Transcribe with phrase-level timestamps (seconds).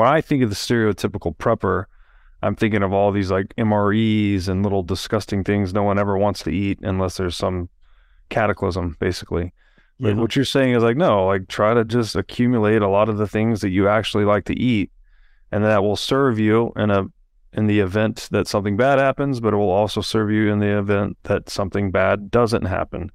[0.00, 1.84] when I think of the stereotypical prepper,
[2.42, 6.42] I'm thinking of all these like MREs and little disgusting things no one ever wants
[6.44, 7.68] to eat unless there's some
[8.30, 9.52] cataclysm, basically.
[9.98, 10.14] Yeah.
[10.14, 13.28] what you're saying is like, no, like try to just accumulate a lot of the
[13.28, 14.90] things that you actually like to eat,
[15.52, 17.04] and that will serve you in a
[17.52, 20.78] in the event that something bad happens, but it will also serve you in the
[20.78, 23.12] event that something bad doesn't happen.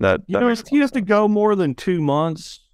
[0.00, 2.66] That, You that know, if you have to go more than two months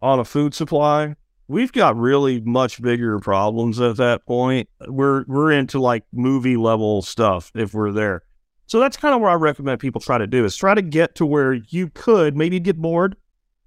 [0.00, 1.16] on a food supply,
[1.50, 4.68] we've got really much bigger problems at that point.
[4.86, 8.22] We're we're into like movie level stuff if we're there.
[8.66, 11.16] So that's kind of where I recommend people try to do is try to get
[11.16, 13.16] to where you could maybe get bored,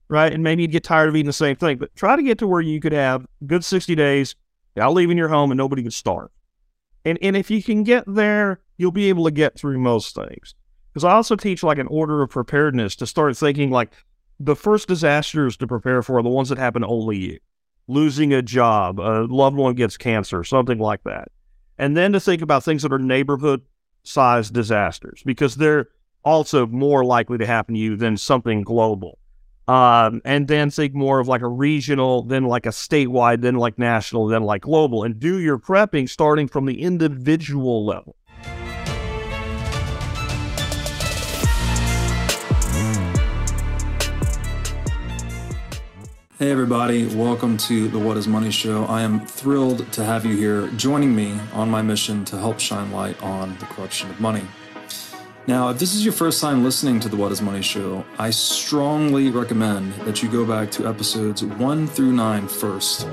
[0.07, 0.31] right?
[0.31, 2.47] And maybe you'd get tired of eating the same thing, but try to get to
[2.47, 4.33] where you could have good 60 days
[4.73, 6.29] without leaving your home and nobody could starve.
[7.03, 10.55] And and if you can get there, you'll be able to get through most things.
[10.93, 13.91] Because I also teach like an order of preparedness to start thinking like
[14.39, 17.39] the first disasters to prepare for are the ones that happen only you.
[17.87, 21.29] Losing a job, a loved one gets cancer, something like that.
[21.77, 23.61] And then to think about things that are neighborhood
[24.03, 25.89] sized disasters because they're
[26.23, 29.17] also more likely to happen to you than something global.
[29.67, 33.79] Um, and then think more of like a regional, then like a statewide, then like
[33.79, 38.15] national, then like global, and do your prepping starting from the individual level.
[46.43, 48.83] Hey, everybody, welcome to the What is Money Show.
[48.87, 52.91] I am thrilled to have you here joining me on my mission to help shine
[52.91, 54.41] light on the corruption of money.
[55.47, 58.29] Now, if this is your first time listening to the What is Money Show, I
[58.31, 63.07] strongly recommend that you go back to episodes one through nine first,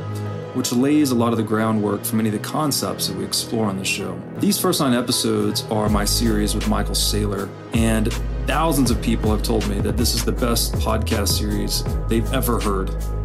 [0.54, 3.66] which lays a lot of the groundwork for many of the concepts that we explore
[3.66, 4.20] on the show.
[4.38, 8.12] These first nine episodes are my series with Michael Saylor, and
[8.48, 12.58] thousands of people have told me that this is the best podcast series they've ever
[12.58, 12.90] heard,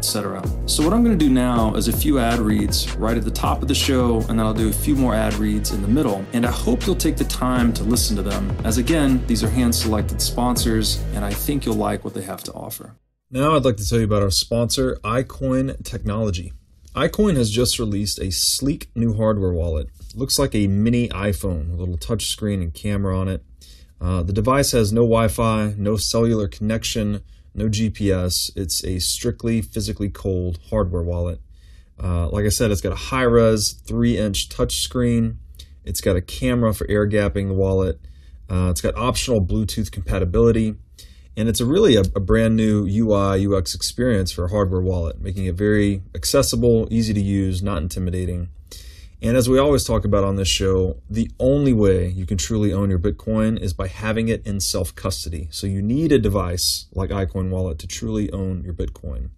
[0.00, 0.42] etc.
[0.64, 3.30] So, what I'm going to do now is a few ad reads right at the
[3.30, 5.88] top of the show, and then I'll do a few more ad reads in the
[5.88, 6.24] middle.
[6.32, 9.50] And I hope you'll take the time to listen to them, as again, these are
[9.50, 12.94] hand selected sponsors, and I think you'll like what they have to offer.
[13.30, 16.54] Now, I'd like to tell you about our sponsor, iCoin Technology.
[16.96, 19.88] iCoin has just released a sleek new hardware wallet.
[20.14, 23.44] looks like a mini iPhone, a little touchscreen and camera on it.
[24.00, 27.22] Uh, the device has no Wi Fi, no cellular connection,
[27.54, 28.50] no GPS.
[28.56, 31.40] It's a strictly physically cold hardware wallet.
[32.02, 35.36] Uh, like I said, it's got a high res 3 inch touchscreen.
[35.84, 38.00] It's got a camera for air gapping the wallet.
[38.48, 40.76] Uh, it's got optional Bluetooth compatibility.
[41.36, 45.20] And it's a really a, a brand new UI UX experience for a hardware wallet,
[45.20, 48.48] making it very accessible, easy to use, not intimidating.
[49.22, 52.72] And as we always talk about on this show, the only way you can truly
[52.72, 55.48] own your Bitcoin is by having it in self custody.
[55.50, 59.30] So you need a device like iCoin Wallet to truly own your Bitcoin.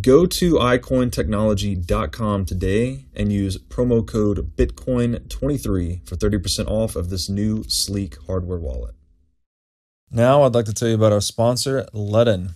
[0.00, 7.64] Go to iCointechnology.com today and use promo code Bitcoin23 for 30% off of this new
[7.68, 8.94] sleek hardware wallet.
[10.10, 12.50] Now, I'd like to tell you about our sponsor, Ledn.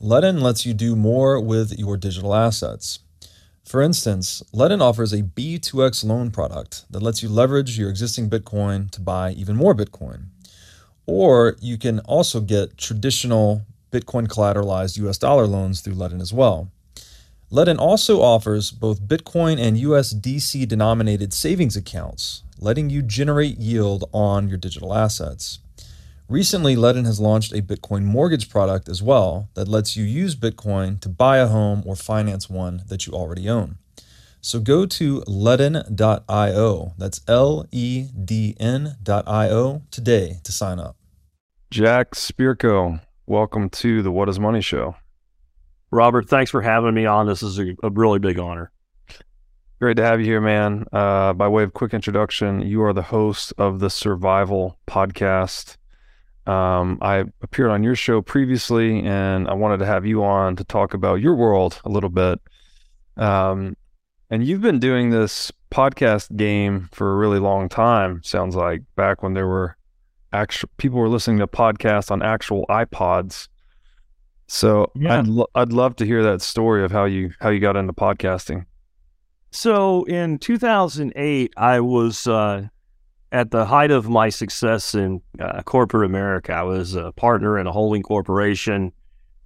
[0.00, 3.00] Ledn lets you do more with your digital assets.
[3.70, 8.90] For instance, Ledn offers a B2X loan product that lets you leverage your existing Bitcoin
[8.90, 10.24] to buy even more Bitcoin.
[11.06, 16.72] Or you can also get traditional Bitcoin collateralized US dollar loans through Ledn as well.
[17.52, 24.48] Ledn also offers both Bitcoin and USDC denominated savings accounts, letting you generate yield on
[24.48, 25.60] your digital assets.
[26.30, 31.00] Recently, Ledn has launched a Bitcoin mortgage product as well that lets you use Bitcoin
[31.00, 33.78] to buy a home or finance one that you already own.
[34.40, 40.94] So go to ledn.io, that's L E D N.io today to sign up.
[41.72, 44.94] Jack Spirko, welcome to the What is Money Show.
[45.90, 47.26] Robert, thanks for having me on.
[47.26, 48.70] This is a, a really big honor.
[49.80, 50.84] Great to have you here, man.
[50.92, 55.76] Uh, by way of quick introduction, you are the host of the Survival Podcast.
[56.46, 60.64] Um, I appeared on your show previously, and I wanted to have you on to
[60.64, 62.40] talk about your world a little bit.
[63.16, 63.76] Um,
[64.30, 68.22] And you've been doing this podcast game for a really long time.
[68.22, 69.76] Sounds like back when there were
[70.32, 73.48] actual people were listening to podcasts on actual iPods.
[74.46, 75.18] So Yeah.
[75.18, 77.92] I'd lo- I'd love to hear that story of how you how you got into
[77.92, 78.66] podcasting.
[79.50, 82.68] So in 2008, I was uh,
[83.32, 86.52] at the height of my success in uh, corporate America.
[86.52, 88.92] I was a partner in a holding corporation.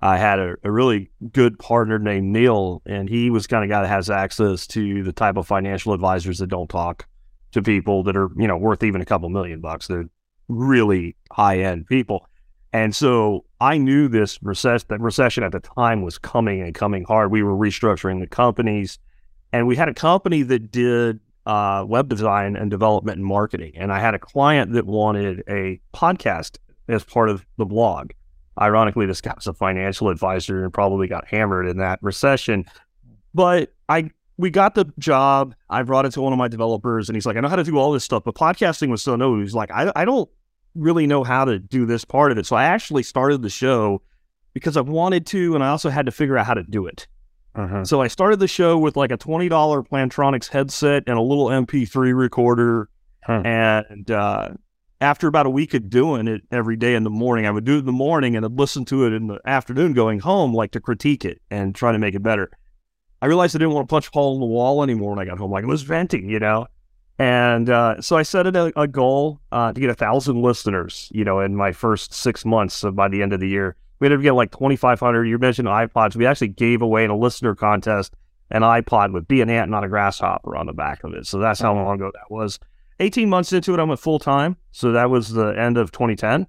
[0.01, 3.83] I had a, a really good partner named Neil, and he was kind of guy
[3.83, 7.07] that has access to the type of financial advisors that don't talk
[7.53, 9.87] to people that are, you know, worth even a couple million bucks.
[9.87, 10.09] They're
[10.49, 12.27] really high end people.
[12.73, 17.05] And so I knew this recession, that recession at the time was coming and coming
[17.05, 17.31] hard.
[17.31, 18.99] We were restructuring the companies
[19.55, 23.73] and we had a company that did uh, web design and development and marketing.
[23.76, 26.58] And I had a client that wanted a podcast
[26.88, 28.11] as part of the blog.
[28.61, 32.64] Ironically, this guy was a financial advisor and probably got hammered in that recession.
[33.35, 35.55] But I we got the job.
[35.70, 37.64] I brought it to one of my developers, and he's like, I know how to
[37.64, 39.41] do all this stuff, but podcasting was so new.
[39.41, 40.29] He's like, I, I don't
[40.75, 42.46] really know how to do this part of it.
[42.46, 44.02] So I actually started the show
[44.52, 47.06] because I wanted to, and I also had to figure out how to do it.
[47.55, 47.85] Uh-huh.
[47.85, 51.47] So I started the show with like a twenty dollar Plantronics headset and a little
[51.47, 52.89] MP3 recorder.
[53.23, 53.43] Huh.
[53.45, 54.51] And uh,
[55.01, 57.77] after about a week of doing it every day in the morning, I would do
[57.77, 60.73] it in the morning and I'd listen to it in the afternoon going home, like
[60.73, 62.51] to critique it and try to make it better.
[63.23, 65.25] I realized I didn't want to punch a hole in the wall anymore when I
[65.25, 65.51] got home.
[65.51, 66.67] Like it was venting, you know.
[67.19, 71.09] And uh, so I set it a, a goal uh, to get a thousand listeners,
[71.12, 73.77] you know, in my first six months of by the end of the year.
[74.00, 75.25] We ended up getting like 2,500.
[75.25, 76.17] You mentioned iPods.
[76.17, 78.14] We actually gave away in a listener contest
[78.50, 81.26] an iPod with Be an Ant, Not a Grasshopper on the back of it.
[81.26, 82.58] So that's how long ago that was.
[83.00, 84.56] 18 months into it, I went full time.
[84.73, 86.46] So that was the end of 2010.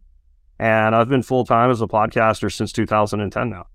[0.60, 3.68] And I've been full time as a podcaster since 2010 now.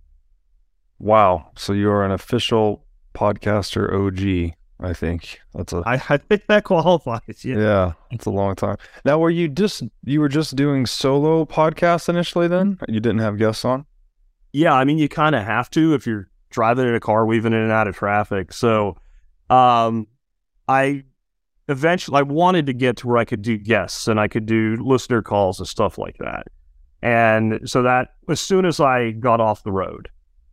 [0.99, 1.51] Wow.
[1.57, 2.85] So you're an official
[3.15, 5.41] podcaster OG, I think.
[5.55, 7.45] That's a I, I think that qualifies.
[7.45, 7.59] Yeah.
[7.59, 8.77] yeah, it's a long time.
[9.05, 12.79] Now were you just you were just doing solo podcasts initially then?
[12.89, 13.85] You didn't have guests on?
[14.53, 17.53] Yeah, I mean, you kind of have to if you're driving in a car, weaving
[17.53, 18.53] in and out of traffic.
[18.53, 18.97] So,
[19.49, 20.07] um,
[20.67, 21.05] I
[21.69, 24.77] eventually I wanted to get to where I could do guests and I could do
[24.81, 26.47] listener calls and stuff like that.
[27.03, 30.09] And so that as soon as I got off the road,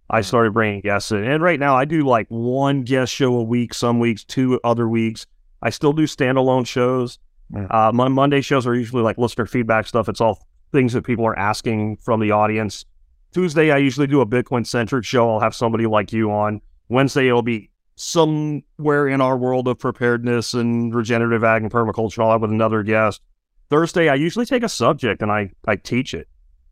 [0.10, 1.24] I started bringing guests in.
[1.24, 3.74] And right now, I do like one guest show a week.
[3.74, 5.26] Some weeks, two other weeks.
[5.62, 7.20] I still do standalone shows.
[7.54, 7.68] Mm.
[7.74, 10.08] Uh, my Monday shows are usually like listener feedback stuff.
[10.08, 12.86] It's all things that people are asking from the audience.
[13.34, 15.30] Tuesday, I usually do a Bitcoin centric show.
[15.30, 16.62] I'll have somebody like you on.
[16.90, 22.24] Wednesday, it'll be somewhere in our world of preparedness and regenerative ag and permaculture.
[22.24, 23.22] I'll have with another guest.
[23.70, 26.28] Thursday, I usually take a subject and I, I teach it.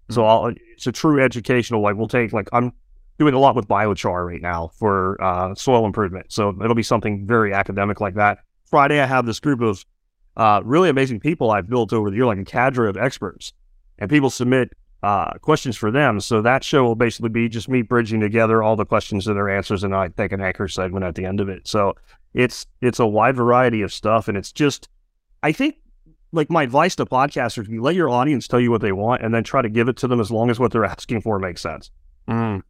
[0.09, 1.81] So I'll, it's a true educational.
[1.81, 2.71] Like we'll take like I'm
[3.17, 6.31] doing a lot with biochar right now for uh, soil improvement.
[6.31, 8.39] So it'll be something very academic like that.
[8.65, 9.85] Friday, I have this group of
[10.37, 13.53] uh, really amazing people I've built over the year, like a cadre of experts,
[13.99, 14.73] and people submit
[15.03, 16.19] uh, questions for them.
[16.19, 19.49] So that show will basically be just me bridging together all the questions and their
[19.49, 21.67] answers, and I take an anchor segment at the end of it.
[21.67, 21.95] So
[22.33, 24.89] it's it's a wide variety of stuff, and it's just
[25.43, 25.75] I think
[26.31, 29.33] like my advice to podcasters: you let your audience tell you what they want, and
[29.33, 31.61] then try to give it to them as long as what they're asking for makes
[31.61, 31.91] sense.
[32.27, 32.63] Mm.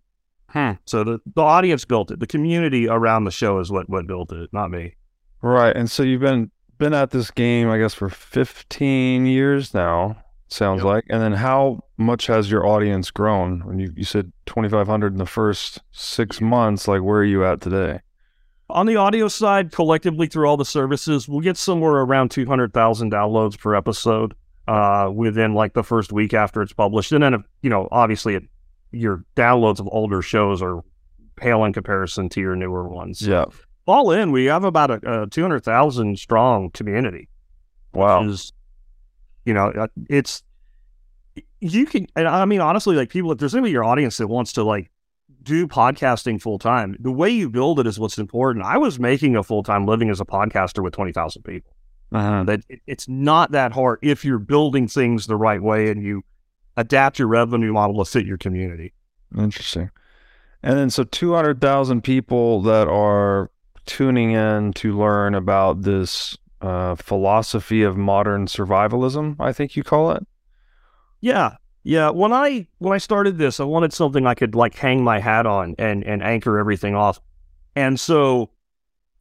[0.85, 2.19] So the, the audience built it.
[2.19, 4.95] The community around the show is what, what built it, not me.
[5.41, 5.75] Right.
[5.75, 10.17] And so you've been been at this game, I guess, for 15 years now.
[10.47, 10.85] Sounds Yep.
[10.85, 11.05] like.
[11.09, 13.61] And then how much has your audience grown?
[13.65, 17.61] When you, you said 2,500 in the first six months, like where are you at
[17.61, 18.01] today?
[18.69, 23.57] On the audio side, collectively through all the services, we'll get somewhere around 200,000 downloads
[23.59, 24.33] per episode
[24.67, 27.11] uh, within like the first week after it's published.
[27.11, 28.43] And then, you know, obviously it,
[28.95, 30.81] your downloads of older shows are
[31.35, 33.21] pale in comparison to your newer ones.
[33.21, 33.45] Yeah.
[33.87, 37.29] All in, we have about a, a 200,000 strong community.
[37.93, 38.27] Wow.
[38.27, 38.51] is,
[39.45, 40.43] you know, uh, it's
[41.59, 44.27] you can, and I mean, honestly, like people, if there's anybody in your audience that
[44.27, 44.91] wants to like
[45.43, 48.65] do podcasting full time, the way you build it is what's important.
[48.65, 51.71] I was making a full time living as a podcaster with twenty thousand people.
[52.11, 52.43] Uh-huh.
[52.43, 56.23] That it, it's not that hard if you're building things the right way and you
[56.77, 58.93] adapt your revenue model to fit your community.
[59.37, 59.89] Interesting.
[60.63, 63.51] And then so 200,000 people that are
[63.85, 70.11] tuning in to learn about this uh, philosophy of modern survivalism, I think you call
[70.11, 70.25] it.
[71.21, 71.57] Yeah.
[71.83, 72.09] Yeah.
[72.09, 75.45] When I when I started this, I wanted something I could like hang my hat
[75.45, 77.19] on and and anchor everything off.
[77.75, 78.49] And so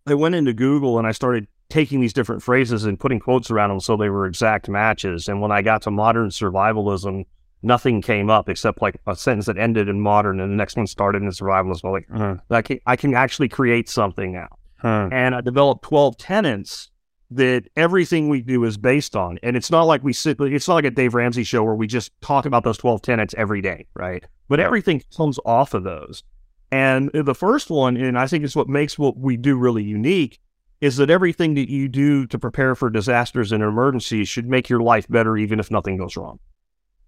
[0.07, 3.71] I went into Google and I started taking these different phrases and putting quotes around
[3.71, 5.29] them so they were exact matches.
[5.29, 7.27] And when I got to modern survivalism,
[7.65, 10.87] nothing came up except like a sentence that ended in modern and the next one
[10.87, 11.85] started in survivalism.
[11.85, 14.49] I'm like, Uh, I can, I can actually create something now.
[14.81, 15.09] Hmm.
[15.13, 16.91] and I developed 12 tenants
[17.31, 19.39] that everything we do is based on.
[19.43, 21.87] And it's not like we sit, it's not like a Dave Ramsey show where we
[21.87, 24.23] just talk about those 12 tenants every day, right?
[24.49, 26.23] But everything comes off of those.
[26.71, 30.39] And the first one, and I think it's what makes what we do really unique,
[30.81, 34.81] is that everything that you do to prepare for disasters and emergencies should make your
[34.81, 36.39] life better, even if nothing goes wrong.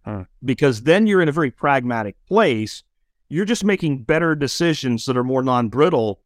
[0.07, 0.23] Hmm.
[0.45, 2.83] Because then you're in a very pragmatic place.
[3.29, 6.21] You're just making better decisions that are more non brittle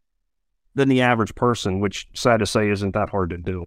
[0.74, 3.64] than the average person, which sad to say isn't that hard to do.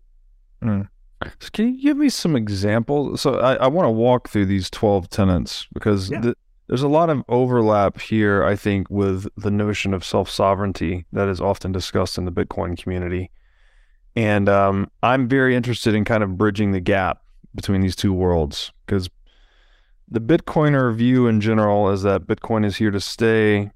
[1.39, 3.21] So can you give me some examples?
[3.21, 6.19] So I, I want to walk through these 12 tenants because Yeah.
[6.21, 11.05] the, there's a lot of overlap here, I think, with the notion of self sovereignty
[11.11, 13.31] that is often discussed in the Bitcoin community.
[14.15, 17.21] And um, I'm very interested in kind of bridging the gap
[17.55, 19.09] between these two worlds because
[20.13, 23.71] the Bitcoiner view in general is that Bitcoin is here to stay.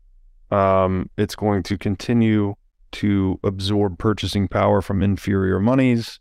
[0.51, 2.53] Um, it's going to continue
[2.91, 6.19] to absorb purchasing power from inferior monies.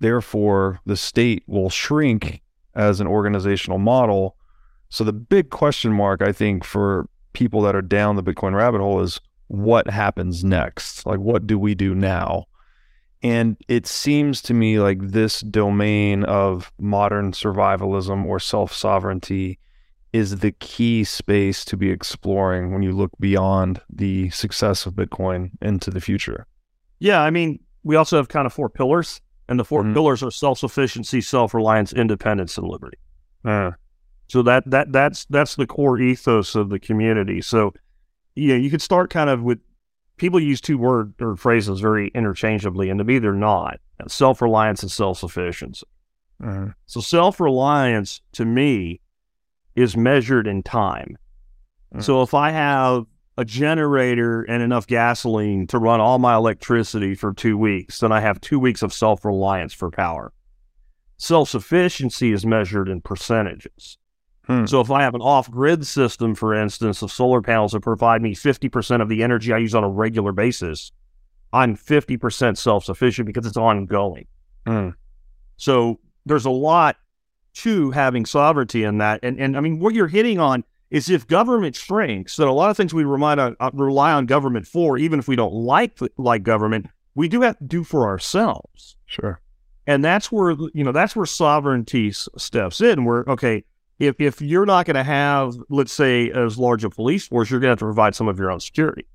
[0.00, 2.42] Therefore, the state will shrink
[2.74, 4.36] as an organizational model.
[4.88, 8.80] So, the big question mark, I think, for people that are down the Bitcoin rabbit
[8.80, 11.06] hole is what happens next?
[11.06, 12.46] Like, what do we do now?
[13.22, 19.58] And it seems to me like this domain of modern survivalism or self sovereignty
[20.12, 25.50] is the key space to be exploring when you look beyond the success of Bitcoin
[25.62, 26.46] into the future.
[26.98, 29.94] Yeah, I mean, we also have kind of four pillars, and the 4 Mhm.
[29.94, 32.98] pillars are self sufficiency, self reliance, independence, and liberty.
[33.44, 33.72] Uh,
[34.28, 37.40] So that that that's that's the core ethos of the community.
[37.42, 37.74] So
[38.34, 39.58] yeah, you could start kind of with
[40.22, 43.80] people use two word or phrases very interchangeably, and to me they're not.
[44.06, 45.84] Self reliance and self sufficiency.
[46.44, 49.00] uh, So self reliance to me
[49.74, 51.18] is measured in time.
[51.94, 52.02] Mm.
[52.04, 53.04] So if I have
[53.36, 58.20] a generator and enough gasoline to run all my electricity for two weeks, then I
[58.20, 60.32] have two weeks of self reliance for power.
[61.16, 63.98] Self sufficiency is measured in percentages.
[64.46, 64.66] Hmm.
[64.66, 68.22] So if I have an off grid system, for instance, of solar panels that provide
[68.22, 70.90] me 50% of the energy I use on a regular basis,
[71.52, 74.26] I'm 50% self sufficient because it's ongoing.
[74.66, 74.94] Mm.
[75.56, 76.96] So there's a lot
[77.54, 79.20] to having sovereignty in that.
[79.22, 82.70] And, and I mean, what you're hitting on is if government shrinks, then a lot
[82.70, 86.42] of things we on, uh, rely on government for, even if we don't like like
[86.42, 88.96] government, we do have to do for ourselves.
[89.06, 89.40] sure.
[89.86, 93.04] And that's where you know that's where sovereignty steps in.
[93.04, 93.64] Where okay,
[93.98, 97.60] if if you're not going to have, let's say, as large a police force, you're
[97.60, 99.06] going to have to provide some of your own security,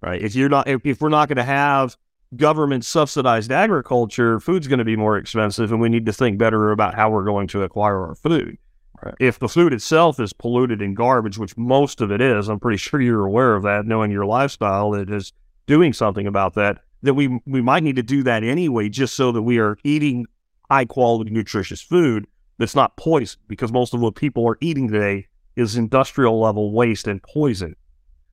[0.00, 0.20] right?
[0.20, 1.96] If you're not, if, if we're not going to have
[2.36, 6.70] government subsidized agriculture, food's going to be more expensive, and we need to think better
[6.70, 8.56] about how we're going to acquire our food.
[9.02, 9.14] Right.
[9.18, 12.76] If the food itself is polluted in garbage, which most of it is, I'm pretty
[12.76, 15.32] sure you're aware of that, knowing your lifestyle, it is
[15.66, 16.78] doing something about that.
[17.02, 20.26] That we we might need to do that anyway, just so that we are eating
[20.70, 22.26] high quality, nutritious food
[22.60, 25.26] that's not poison, because most of what people are eating today
[25.56, 27.74] is industrial level waste and poison,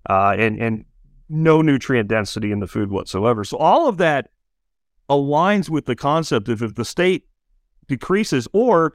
[0.10, 0.86] uh, and and
[1.30, 3.44] no nutrient density in the food whatsoever.
[3.44, 4.30] So all of that
[5.10, 7.26] aligns with the concept of if the state
[7.88, 8.94] decreases, or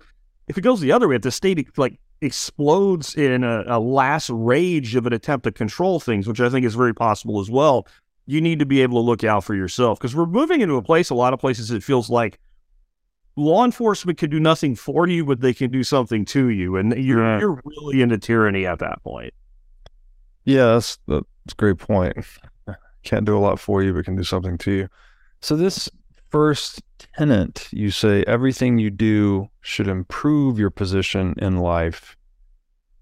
[0.48, 4.30] if it goes the other way, if the state like explodes in a, a last
[4.32, 7.86] rage of an attempt to control things, which I think is very possible as well,
[8.26, 10.82] you need to be able to look out for yourself because we're moving into a
[10.82, 11.10] place.
[11.10, 12.38] A lot of places it feels like
[13.36, 16.92] law enforcement can do nothing for you, but they can do something to you, and
[17.02, 17.40] you're Right.
[17.40, 19.32] you're really into tyranny at that point.
[20.44, 22.16] Yeah, that's that's a great point.
[23.04, 24.88] Can't do a lot for you, but can do something to you.
[25.40, 25.88] So this
[26.30, 26.82] first
[27.16, 32.16] tenant, you say everything you do should improve your position in life,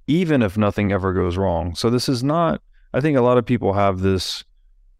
[0.06, 1.74] even if nothing ever goes wrong.
[1.74, 2.62] So this is not.
[2.94, 4.42] I think a lot of people have this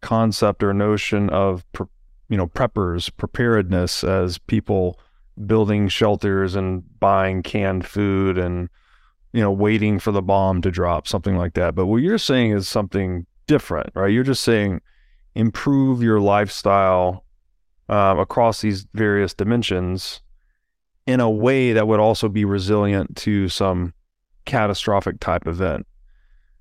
[0.01, 1.87] concept or notion of, pre-
[2.29, 4.99] you know, preppers, preparedness as people
[5.45, 8.69] building shelters and buying canned food and
[9.33, 11.73] you know, waiting for the bomb to drop, something like that.
[11.73, 14.11] But what you're saying is something different, right?
[14.11, 14.81] You're just saying
[15.35, 17.23] improve your lifestyle
[17.87, 20.21] um, across these various dimensions
[21.07, 23.93] in a way that would also be resilient to some
[24.45, 25.87] catastrophic type event.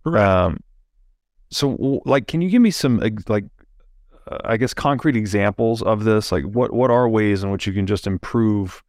[0.06, 0.60] Um,
[1.50, 3.44] so, like, can you give me some, like,
[4.44, 6.30] I guess, concrete examples of this?
[6.30, 8.82] Like, what what are ways in which you can just improve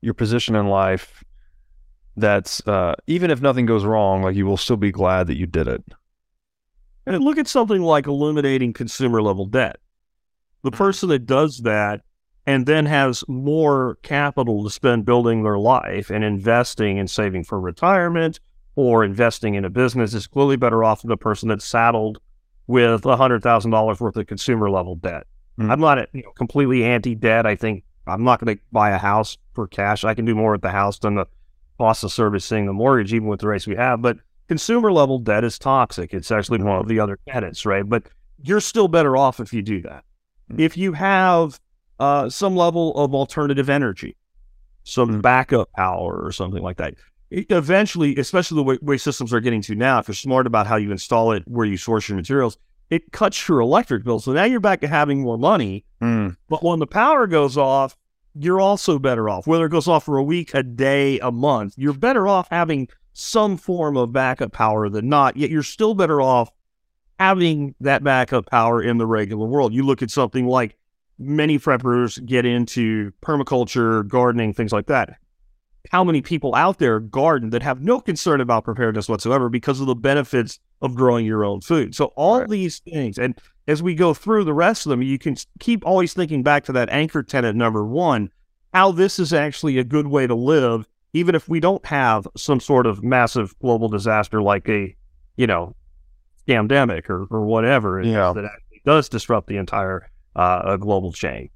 [0.00, 1.22] your position in life
[2.16, 5.46] that's uh, even if nothing goes wrong, like you will still be glad that you
[5.46, 5.84] did it.
[7.06, 9.76] And look at something like eliminating consumer level debt.
[10.62, 12.02] The person that does that
[12.46, 17.60] and then has more capital to spend building their life and investing and saving for
[17.60, 18.40] retirement
[18.76, 22.18] or investing in a business is clearly better off than the person that's saddled
[22.70, 25.26] with $100,000 worth of consumer level debt.
[25.58, 25.72] Mm.
[25.72, 27.44] I'm not you know, completely anti debt.
[27.44, 30.04] I think I'm not going to buy a house for cash.
[30.04, 31.26] I can do more with the house than the
[31.78, 34.00] cost of servicing the mortgage, even with the rates we have.
[34.00, 36.14] But consumer level debt is toxic.
[36.14, 37.86] It's actually one of the other tenants, right?
[37.86, 38.04] But
[38.40, 40.04] you're still better off if you do that.
[40.52, 40.60] Mm.
[40.60, 41.58] If you have
[41.98, 44.16] uh, some level of alternative energy,
[44.84, 45.22] some mm.
[45.22, 46.94] backup power or something like that.
[47.30, 50.76] Eventually, especially the way, way, systems are getting to now, if you're smart about how
[50.76, 52.58] you install it, where you source your materials,
[52.90, 54.18] it cuts your electric bill.
[54.18, 55.84] So now you're back to having more money.
[56.02, 56.36] Mm.
[56.48, 57.96] But when the power goes off,
[58.34, 59.46] you're also better off.
[59.46, 62.88] Whether it goes off for a week, a day, a month, you're better off having
[63.12, 65.36] some form of backup power than not.
[65.36, 66.50] Yet you're still better off
[67.18, 69.72] having that backup power in the regular world.
[69.74, 70.76] You look at something like
[71.18, 75.18] many preppers get into permaculture, gardening, things like that.
[75.90, 79.86] How many people out there garden that have no concern about preparedness whatsoever because of
[79.86, 81.94] the benefits of growing your own food?
[81.94, 82.48] So, all right.
[82.48, 86.12] these things, and as we go through the rest of them, you can keep always
[86.12, 88.30] thinking back to that anchor tenant number one
[88.72, 92.60] how this is actually a good way to live, even if we don't have some
[92.60, 94.94] sort of massive global disaster like a,
[95.36, 95.74] you know,
[96.46, 98.32] scamdemic or, or whatever yeah.
[98.32, 101.50] that actually does disrupt the entire uh, a global chain.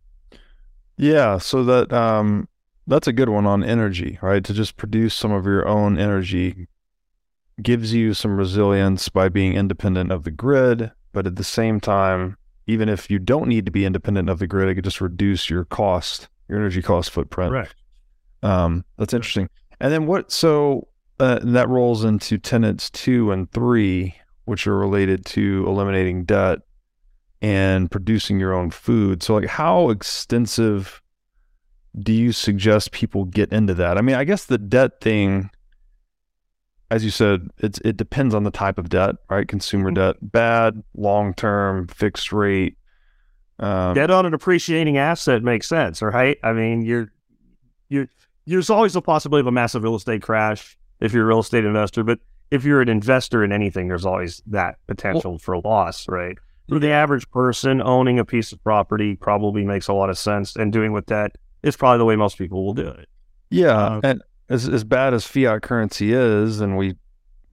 [0.96, 2.48] Yeah, so that um,
[2.86, 4.44] that's a good one on energy, right?
[4.44, 6.68] To just produce some of your own energy
[7.62, 12.36] gives you some resilience by being independent of the grid, but at the same time,
[12.66, 15.48] even if you don't need to be independent of the grid, it could just reduce
[15.48, 17.52] your cost, your energy cost footprint.
[17.52, 17.74] Right.
[18.42, 19.48] Um, that's interesting.
[19.80, 20.30] And then what?
[20.32, 20.88] So
[21.20, 24.14] uh, that rolls into tenants two and three,
[24.44, 26.60] which are related to eliminating debt
[27.40, 29.22] and producing your own food.
[29.22, 31.02] So, like, how extensive
[31.98, 33.98] do you suggest people get into that?
[33.98, 35.50] I mean, I guess the debt thing,
[36.90, 39.46] as you said, it's it depends on the type of debt, right?
[39.46, 39.94] Consumer mm-hmm.
[39.94, 42.76] debt, bad, long term, fixed rate.
[43.60, 46.38] Um, debt on an appreciating asset makes sense, right?
[46.42, 47.12] I mean, you're
[47.88, 48.08] you're
[48.46, 51.64] there's always a possibility of a massive real estate crash if you're a real estate
[51.64, 52.18] investor, but
[52.50, 56.36] if you're an investor in anything, there's always that potential well, for loss, right?
[56.68, 60.56] for the average person, owning a piece of property probably makes a lot of sense,
[60.56, 63.08] and doing with that is probably the way most people will do it.
[63.50, 66.96] Yeah, uh, and as as bad as fiat currency is, and we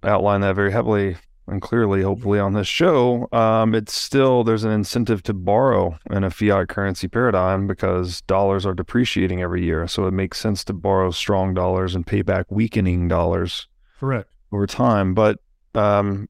[0.04, 4.72] outline that very heavily and clearly, hopefully, on this show, um, it's still there's an
[4.72, 10.06] incentive to borrow in a fiat currency paradigm because dollars are depreciating every year, so
[10.08, 13.68] it makes sense to borrow strong dollars and pay back weakening dollars.
[14.00, 14.30] Correct.
[14.52, 15.40] Over time, but
[15.76, 16.28] um,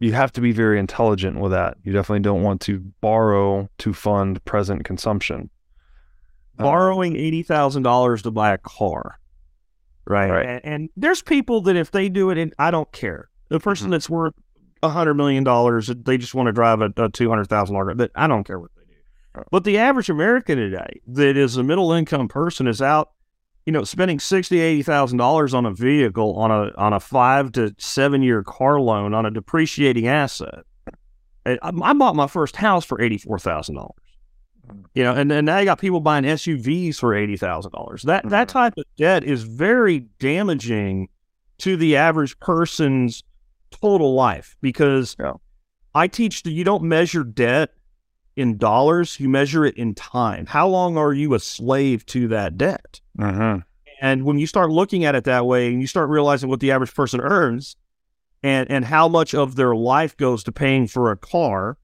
[0.00, 1.76] you have to be very intelligent with that.
[1.82, 5.50] You definitely don't want to borrow to fund present consumption.
[6.58, 9.18] Uh, Borrowing eighty thousand dollars to buy a car,
[10.06, 10.30] right?
[10.30, 10.46] right.
[10.46, 13.28] And, and, there's people that if they do it, and I don't care.
[13.48, 13.92] The person mm-hmm.
[13.92, 14.34] that's worth
[14.82, 17.94] a hundred million dollars, they just want to drive a, a two hundred thousand dollar.
[17.94, 19.42] But I don't care what they do.
[19.50, 23.10] But the average American today, that is a middle income person, is out
[23.68, 27.52] you know, spending sixty, eighty thousand dollars on a vehicle on a on a five
[27.52, 30.64] to seven year car loan on a depreciating asset.
[31.44, 33.92] I, I bought my first house for eighty four thousand dollars.
[34.94, 38.02] You know, and, and now you got people buying SUVs for eighty thousand dollars.
[38.02, 38.58] That that mm-hmm.
[38.58, 41.08] type of debt is very damaging
[41.58, 43.22] to the average person's
[43.70, 45.34] total life because yeah.
[45.94, 47.70] I teach that you don't measure debt
[48.36, 50.46] in dollars, you measure it in time.
[50.46, 53.00] How long are you a slave to that debt?
[53.18, 53.60] Mm-hmm.
[54.00, 56.70] And when you start looking at it that way and you start realizing what the
[56.70, 57.74] average person earns
[58.44, 61.78] and, and how much of their life goes to paying for a car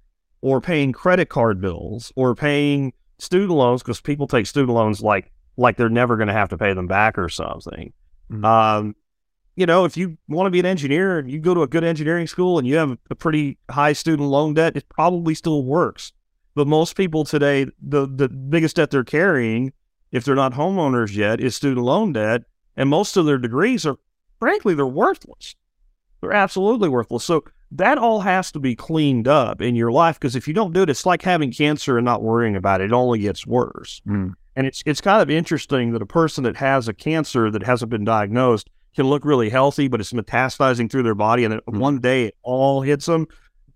[0.45, 5.33] or paying credit card bills or paying student loans, because people take student loans like
[5.57, 7.95] like they're never going to have to pay them back or something.
[8.31, 8.45] Mm-hmm.
[8.45, 8.95] Um,
[9.57, 11.83] you know, if you want to be an engineer and you go to a good
[11.83, 16.13] engineering school and you have a pretty high student loan debt, it probably still works.
[16.55, 19.73] But most people today, the the biggest debt they're carrying,
[20.13, 22.43] if they're not homeowners yet, is student loan debt,
[22.77, 23.97] and most of their degrees are,
[24.41, 25.57] frankly, they're worthless.
[26.21, 27.25] They're absolutely worthless.
[27.25, 30.72] So that all has to be cleaned up in your life because if you don't
[30.72, 32.87] do it, it's like having cancer and not worrying about it.
[32.87, 34.00] It only gets worse.
[34.07, 34.35] Mm.
[34.57, 37.90] And it's it's kind of interesting that a person that has a cancer that hasn't
[37.90, 41.79] been diagnosed can look really healthy, but it's metastasizing through their body, and mm.
[41.79, 43.27] one day it all hits them.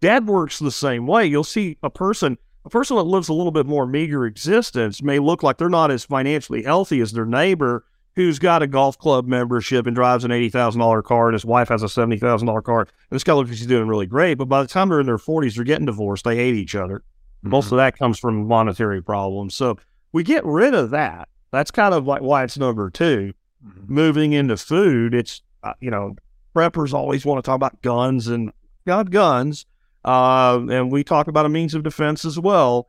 [0.01, 1.27] Dad works the same way.
[1.27, 5.19] You'll see a person a person that lives a little bit more meager existence may
[5.19, 7.85] look like they're not as financially healthy as their neighbor
[8.19, 11.85] who's got a golf club membership and drives an $80,000 car and his wife has
[11.85, 12.81] a $70,000 car.
[12.81, 14.35] And this guy looks like he's doing really great.
[14.35, 16.25] But by the time they're in their 40s, they're getting divorced.
[16.25, 16.99] They hate each other.
[16.99, 17.51] Mm-hmm.
[17.51, 19.55] Most of that comes from monetary problems.
[19.55, 19.79] So
[20.11, 21.29] we get rid of that.
[21.53, 23.33] That's kind of like why it's number 2
[23.65, 23.95] mm-hmm.
[23.95, 26.17] Moving into food, it's, uh, you know,
[26.57, 28.53] preppers always want to talk about guns and
[28.85, 29.65] got guns
[30.05, 32.89] uh, and we talk about a means of defense as well.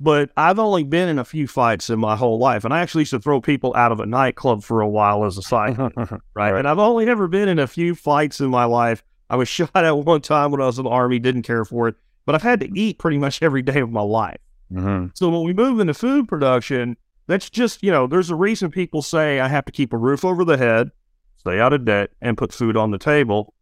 [0.00, 2.64] But I've only been in a few fights in my whole life.
[2.64, 5.36] And I actually used to throw people out of a nightclub for a while as
[5.36, 6.20] a side, right?
[6.34, 6.54] right?
[6.54, 9.02] And I've only ever been in a few fights in my life.
[9.28, 11.88] I was shot at one time when I was in the army, didn't care for
[11.88, 14.38] it, but I've had to eat pretty much every day of my life.
[14.72, 15.08] Mm-hmm.
[15.14, 19.02] So when we move into food production, that's just, you know, there's a reason people
[19.02, 20.90] say I have to keep a roof over the head,
[21.38, 23.54] stay out of debt, and put food on the table,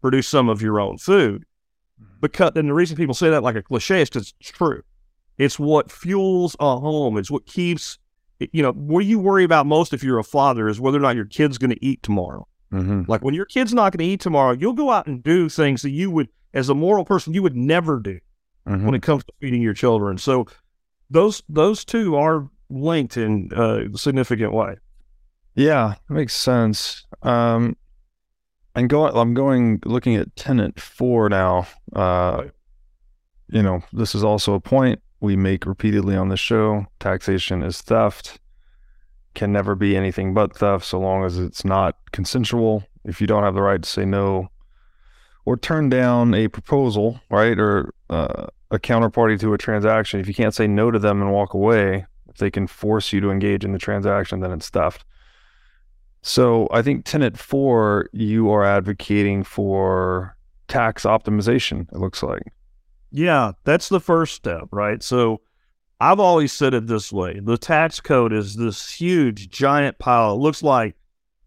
[0.00, 1.44] produce some of your own food.
[2.00, 2.14] Mm-hmm.
[2.20, 4.82] Because, and the reason people say that like a cliche is because it's true.
[5.42, 7.18] It's what fuels a home.
[7.18, 7.98] It's what keeps,
[8.38, 11.16] you know, what you worry about most if you're a father is whether or not
[11.16, 12.46] your kid's going to eat tomorrow.
[12.72, 13.02] Mm-hmm.
[13.08, 15.82] Like when your kid's not going to eat tomorrow, you'll go out and do things
[15.82, 18.20] that you would, as a moral person, you would never do
[18.68, 18.86] mm-hmm.
[18.86, 20.16] when it comes to feeding your children.
[20.16, 20.46] So
[21.10, 24.76] those those two are linked in a significant way.
[25.54, 27.04] Yeah, makes sense.
[27.22, 27.76] Um,
[28.74, 31.66] and going, I'm going looking at tenant four now.
[31.92, 32.44] Uh,
[33.48, 36.86] you know, this is also a point we make repeatedly on the show.
[36.98, 38.40] Taxation is theft,
[39.34, 42.84] can never be anything but theft so long as it's not consensual.
[43.04, 44.48] If you don't have the right to say no
[45.44, 50.34] or turn down a proposal, right, or uh, a counterparty to a transaction, if you
[50.34, 53.64] can't say no to them and walk away, if they can force you to engage
[53.64, 55.04] in the transaction, then it's theft.
[56.22, 60.36] So I think tenant four, you are advocating for
[60.68, 62.42] tax optimization, it looks like.
[63.12, 65.02] Yeah, that's the first step, right?
[65.02, 65.42] So
[66.00, 70.34] I've always said it this way the tax code is this huge, giant pile.
[70.34, 70.96] It looks like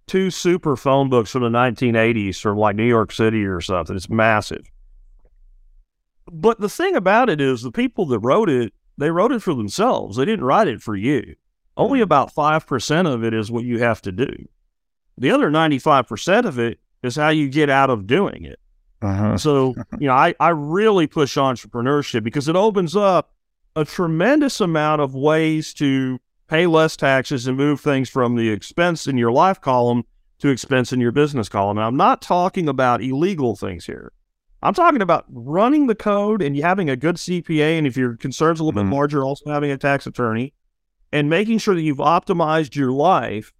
[0.08, 3.96] two super phone books from the 1980s from like New York City or something.
[3.96, 4.72] It's massive.
[6.32, 9.54] But the thing about it is, the people that wrote it, they wrote it for
[9.54, 10.18] themselves.
[10.18, 11.36] They didn't write it for you.
[11.78, 14.48] Only about 5% of it is what you have to do.
[15.18, 18.60] The other 95% of it is how you get out of doing it.
[19.02, 19.38] Uh-huh.
[19.38, 23.32] So, you know, I, I really push entrepreneurship because it opens up
[23.76, 29.08] a tremendous amount of ways to pay less taxes and move things from the expense
[29.08, 30.04] in your life column
[30.40, 31.78] to expense in your business column.
[31.78, 34.12] And I'm not talking about illegal things here.
[34.62, 37.78] I'm talking about running the code and having a good CPA.
[37.78, 38.90] And if your concern's a little mm-hmm.
[38.90, 40.54] bit larger, also having a tax attorney
[41.12, 43.54] and making sure that you've optimized your life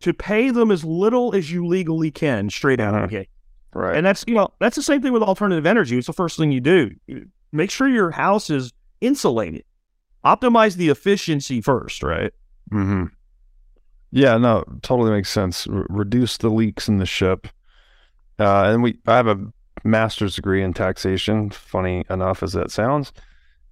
[0.00, 3.24] to pay them as little as you legally can straight out of the uh-huh.
[3.24, 3.28] gate.
[3.74, 3.96] Right.
[3.96, 5.98] And that's, you know, that's the same thing with alternative energy.
[5.98, 6.90] It's the first thing you do.
[7.52, 9.64] Make sure your house is insulated.
[10.24, 12.32] Optimize the efficiency first, right?
[12.72, 13.04] Mm-hmm.
[14.10, 15.66] Yeah, no, totally makes sense.
[15.66, 17.46] R- reduce the leaks in the ship.
[18.38, 19.52] Uh, and we, I have a
[19.84, 23.12] master's degree in taxation, funny enough as that sounds.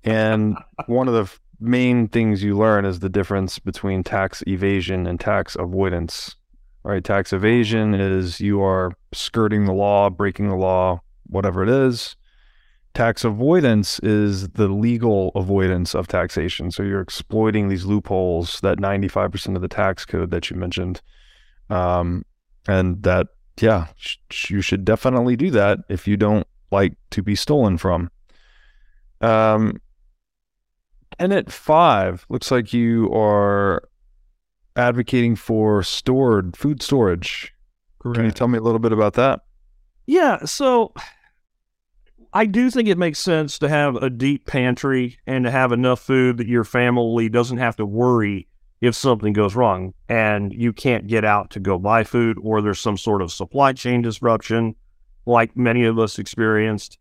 [0.04, 0.56] And
[0.86, 5.18] one of the f- main things you learn is the difference between tax evasion and
[5.18, 6.36] tax avoidance
[6.86, 7.02] right?
[7.02, 12.14] Tax evasion is you are skirting the law, breaking the law, whatever it is.
[12.94, 16.70] Tax avoidance is the legal avoidance of taxation.
[16.70, 21.02] So you're exploiting these loopholes, that 95% of the tax code that you mentioned.
[21.68, 22.24] Um,
[22.68, 23.26] and that,
[23.60, 28.10] yeah, sh- you should definitely do that if you don't like to be stolen from.
[29.20, 29.80] Um,
[31.18, 33.82] and at five looks like you are
[34.76, 37.52] advocating for stored food storage.
[37.98, 38.16] Correct.
[38.16, 39.40] Can you tell me a little bit about that?
[40.06, 40.92] Yeah, so
[42.32, 46.00] I do think it makes sense to have a deep pantry and to have enough
[46.00, 48.46] food that your family doesn't have to worry
[48.80, 52.78] if something goes wrong and you can't get out to go buy food or there's
[52.78, 54.74] some sort of supply chain disruption
[55.24, 56.98] like many of us experienced.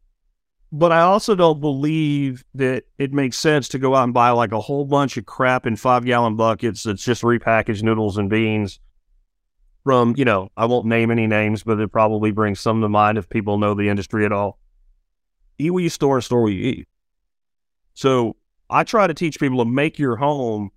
[0.78, 4.52] But I also don't believe that it makes sense to go out and buy like
[4.52, 8.82] a whole bunch of crap in five gallon buckets that's just repackaged noodles and beans
[9.86, 13.18] from, you know, I won't name any names, but it probably brings some to mind
[13.18, 14.60] if people know the industry at all.
[15.58, 16.88] Eat what you store, store what you eat.
[17.94, 18.36] So
[18.70, 20.72] I try to teach people to make your home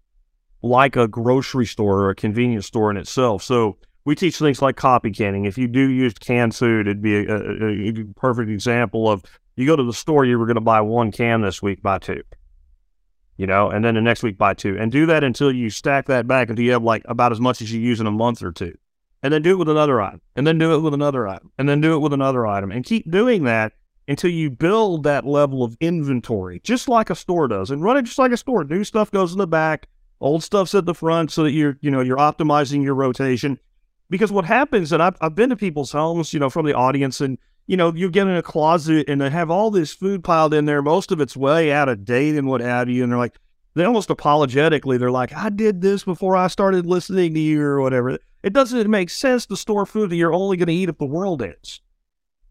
[0.63, 3.43] like a grocery store or a convenience store in itself.
[3.43, 5.45] So we teach things like copy canning.
[5.45, 9.23] If you do use canned food, it'd be a, a, a perfect example of
[9.55, 11.99] you go to the store, you were going to buy one can this week, buy
[11.99, 12.23] two.
[13.37, 14.79] You know, and then the next week buy two.
[14.79, 17.61] And do that until you stack that back until you have like about as much
[17.61, 18.73] as you use in a month or two.
[19.23, 20.23] And then do it with another item.
[20.37, 21.53] And then do it with another item.
[21.59, 22.73] And then do it with another item.
[22.73, 23.75] And keep doing that
[24.09, 27.71] until you build that level of inventory, just like a store does.
[27.71, 28.65] And run it just like a store.
[28.65, 29.87] New stuff goes in the back,
[30.19, 33.59] old stuff's at the front so that you're, you know, you're optimizing your rotation.
[34.11, 37.21] Because what happens, and I've, I've been to people's homes, you know, from the audience,
[37.21, 40.55] and you know, you get in a closet and they have all this food piled
[40.55, 40.81] in there.
[40.81, 43.03] Most of it's way out of date and what have you.
[43.03, 43.39] And they're like,
[43.75, 47.83] they almost apologetically, they're like, I did this before I started listening to you or
[47.83, 48.19] whatever.
[48.43, 51.05] It doesn't make sense to store food that you're only going to eat if the
[51.05, 51.83] world ends.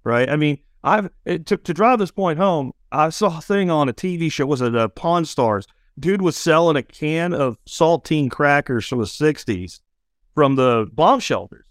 [0.03, 0.29] Right.
[0.29, 3.93] I mean, I've, to, to drive this point home, I saw a thing on a
[3.93, 5.65] TV show, was it uh, Pawn Stars?
[5.99, 9.79] dude was selling a can of saltine crackers from the 60s
[10.37, 11.65] from the bomb shelters.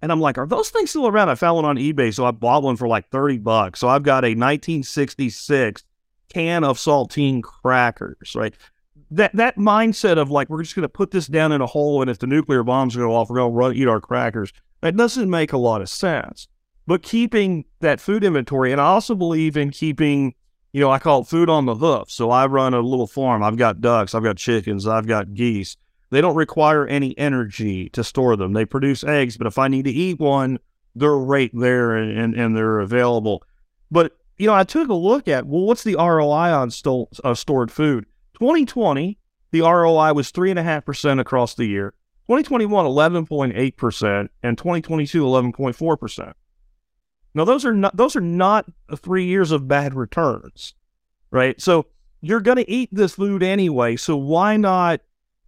[0.00, 1.30] And I'm like, are those things still around?
[1.30, 3.80] I found one on eBay, so I bought one for like 30 bucks.
[3.80, 5.82] So I've got a 1966
[6.32, 8.54] can of saltine crackers, right?
[9.10, 12.02] That that mindset of like we're just going to put this down in a hole,
[12.02, 14.52] and if the nuclear bombs go off, we're going to run eat our crackers.
[14.80, 16.46] That doesn't make a lot of sense.
[16.86, 20.36] But keeping that food inventory, and I also believe in keeping,
[20.72, 22.12] you know, I call it food on the hoof.
[22.12, 23.42] So I run a little farm.
[23.42, 25.76] I've got ducks, I've got chickens, I've got geese.
[26.10, 28.52] They don't require any energy to store them.
[28.52, 30.58] They produce eggs, but if I need to eat one,
[30.94, 33.42] they're right there and, and, they're available.
[33.90, 37.34] But, you know, I took a look at, well, what's the ROI on sto- uh,
[37.34, 38.06] stored food?
[38.34, 39.18] 2020,
[39.50, 41.94] the ROI was 3.5% across the year.
[42.28, 46.32] 2021, 11.8%, and 2022, 11.4%.
[47.34, 50.74] Now, those are not those are not three years of bad returns,
[51.32, 51.60] right?
[51.60, 51.86] So
[52.20, 53.96] you're going to eat this food anyway.
[53.96, 55.00] So why not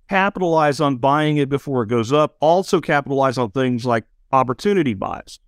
[0.08, 2.36] capitalize on buying it before it goes up?
[2.40, 5.38] Also capitalize on things like opportunity buys.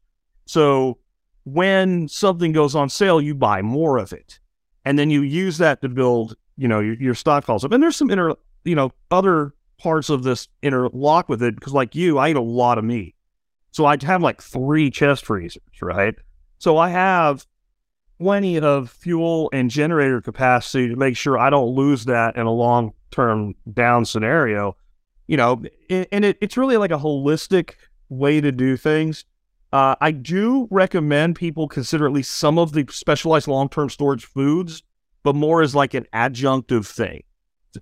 [0.47, 0.99] So
[1.44, 4.40] when something goes on sale, you buy more of it,
[4.85, 7.73] and then you use that to build, you know, your, your stock calls up.
[7.73, 11.94] And there's some inner, you know, other parts of this interlock with it because, like
[11.94, 13.14] you, I eat a lot of meat.
[13.71, 16.14] So I have like three chest freezers, right?
[16.59, 17.47] So I have
[18.18, 22.53] plenty of fuel and generator capacity to make sure I don't lose that in a
[22.53, 24.77] long term down scenario.
[25.27, 27.75] You know, and it, it's really like a holistic
[28.09, 29.25] way to do things.
[29.73, 34.25] Uh, I do recommend people consider at least some of the specialized long term storage
[34.25, 34.83] foods,
[35.23, 37.23] but more as like an adjunctive thing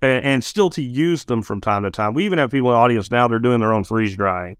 [0.01, 2.13] and, and, still to use them from time to time.
[2.13, 4.57] We even have people in the audience now, they're doing their own freeze drying.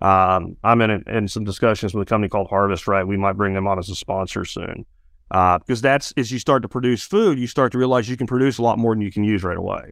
[0.00, 3.06] Um, I'm in, in some discussions with a company called Harvest Right.
[3.06, 4.86] We might bring them on as a sponsor soon.
[5.30, 8.26] Uh, because that's as you start to produce food, you start to realize you can
[8.26, 9.90] produce a lot more than you can use right away.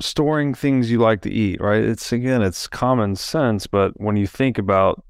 [0.00, 1.82] Storing things you like to eat, right?
[1.82, 5.04] It's again, it's common sense, but when you think about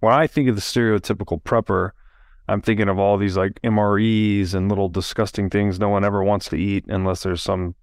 [0.00, 1.92] when I think of the stereotypical prepper,
[2.46, 6.48] I'm thinking of all these like MREs and little disgusting things no one ever wants
[6.50, 7.74] to eat unless there's some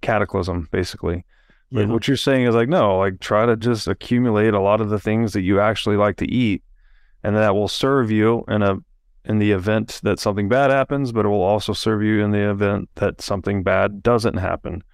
[0.00, 1.24] cataclysm, basically.
[1.72, 4.90] But what you're saying is like, no, like try to just accumulate a lot of
[4.90, 6.62] the things that you actually like to eat,
[7.24, 8.76] and that will serve you in a
[9.24, 12.50] in the event that something bad happens, but it will also serve you in the
[12.50, 14.84] event that something bad doesn't happen.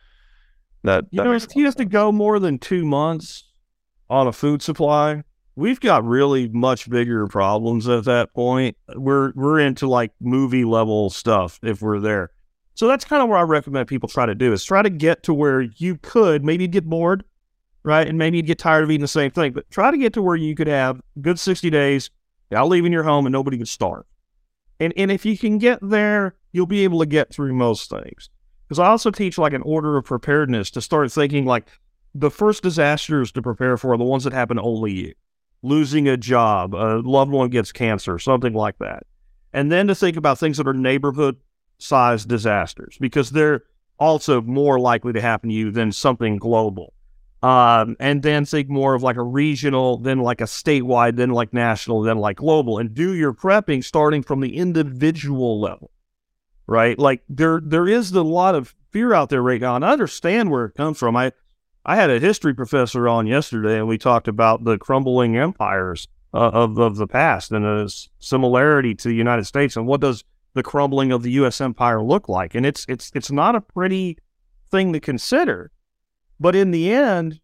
[0.82, 3.44] That you that know, if you have to go more than two months
[4.08, 5.22] on a food supply,
[5.56, 8.76] we've got really much bigger problems at that point.
[8.94, 12.30] We're we're into like movie level stuff if we're there.
[12.74, 15.22] So that's kind of where I recommend people try to do is try to get
[15.24, 17.24] to where you could maybe get bored,
[17.82, 18.08] right?
[18.08, 20.22] And maybe you'd get tired of eating the same thing, but try to get to
[20.22, 22.08] where you could have good 60 days
[22.48, 24.04] without leaving your home and nobody could starve.
[24.78, 28.30] And, and if you can get there, you'll be able to get through most things.
[28.70, 31.66] Because I also teach like an order of preparedness to start thinking like
[32.14, 35.14] the first disasters to prepare for are the ones that happen only you.
[35.64, 39.08] Losing a job, a loved one gets cancer, something like that.
[39.52, 41.38] And then to think about things that are neighborhood
[41.78, 43.64] sized disasters because they're
[43.98, 46.92] also more likely to happen to you than something global.
[47.42, 51.52] Um, and then think more of like a regional, then like a statewide, then like
[51.52, 55.90] national, then like global, and do your prepping starting from the individual level,
[56.70, 56.96] right?
[56.98, 60.50] Like there, there is a lot of fear out there right now, and I understand
[60.50, 61.16] where it comes from.
[61.16, 61.32] I,
[61.84, 66.50] I had a history professor on yesterday, and we talked about the crumbling empires uh,
[66.52, 70.22] of of the past and the similarity to the United States, and what does
[70.54, 71.60] the crumbling of the U.S.
[71.60, 72.54] empire look like?
[72.54, 74.18] And it's it's it's not a pretty
[74.70, 75.72] thing to consider.
[76.38, 77.40] But in the end,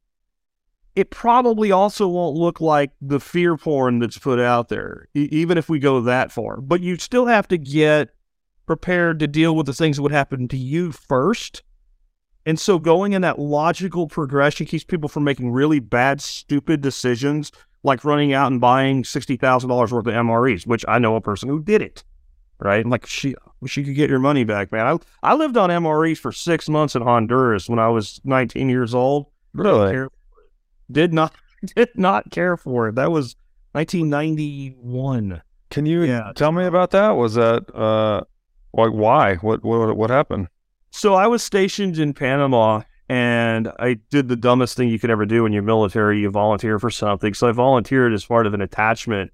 [0.94, 5.58] it probably also won't look like the fear porn that's put out there, e- even
[5.58, 6.60] if we go that far.
[6.60, 8.15] But you still have to get
[8.66, 11.62] prepared to deal with the things that would happen to you first.
[12.44, 17.50] And so going in that logical progression keeps people from making really bad, stupid decisions,
[17.82, 21.62] like running out and buying $60,000 worth of MREs, which I know a person who
[21.62, 22.04] did it
[22.58, 22.84] right?
[22.84, 24.86] I'm like, she, wish you could get your money back, man.
[25.22, 28.94] I, I lived on MREs for six months in Honduras when I was 19 years
[28.94, 29.26] old.
[29.52, 30.08] Really?
[30.90, 31.34] Did not,
[31.76, 32.94] did not care for it.
[32.94, 33.36] That was
[33.72, 35.42] 1991.
[35.70, 36.32] Can you yeah.
[36.34, 37.10] tell me about that?
[37.10, 38.22] Was that, uh,
[38.76, 39.36] like, why?
[39.36, 40.48] What, what, what happened?
[40.90, 45.26] So I was stationed in Panama and I did the dumbest thing you could ever
[45.26, 46.20] do when you're military.
[46.20, 47.34] You volunteer for something.
[47.34, 49.32] So I volunteered as part of an attachment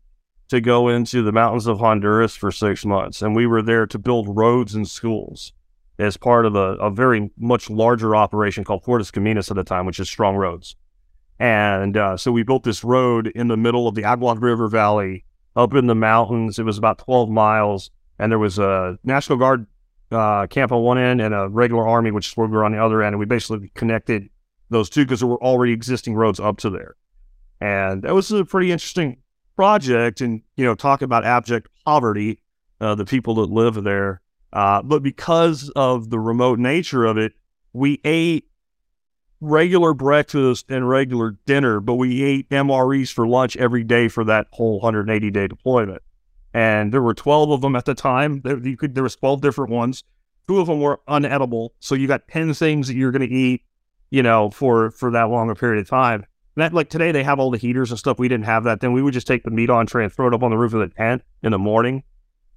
[0.49, 3.23] to go into the mountains of Honduras for six months.
[3.23, 5.53] And we were there to build roads and schools
[5.99, 9.87] as part of a, a very much larger operation called Fuertes Caminos at the time,
[9.87, 10.77] which is Strong Roads.
[11.39, 15.25] And uh, so we built this road in the middle of the Agua River Valley
[15.57, 16.59] up in the mountains.
[16.59, 17.91] It was about 12 miles.
[18.23, 19.67] And there was a National Guard
[20.13, 22.71] uh, camp on one end and a regular army, which is where we were on
[22.71, 23.15] the other end.
[23.15, 24.31] And we basically connected
[24.71, 26.95] those two because there were already existing roads up to there.
[27.61, 29.17] And that was a pretty interesting
[29.57, 30.21] project.
[30.21, 32.41] And, you know, talk about abject poverty,
[32.81, 34.21] uh, the people that live there.
[34.53, 37.33] Uh, but because of the remote nature of it,
[37.73, 38.47] we ate
[39.41, 44.47] regular breakfast and regular dinner, but we ate MREs for lunch every day for that
[44.53, 46.03] whole 180 day deployment.
[46.55, 48.41] And there were 12 of them at the time.
[48.43, 50.05] There, you could, there was 12 different ones.
[50.49, 51.71] Two of them were unedible.
[51.81, 53.63] So you got 10 things that you're going to eat,
[54.11, 56.27] you know, for, for that long a period of time.
[56.57, 58.19] That like today they have all the heaters and stuff.
[58.19, 58.81] We didn't have that.
[58.81, 60.75] Then we would just take the meat entree and throw it up on the roof
[60.75, 62.03] of the tent in the morning.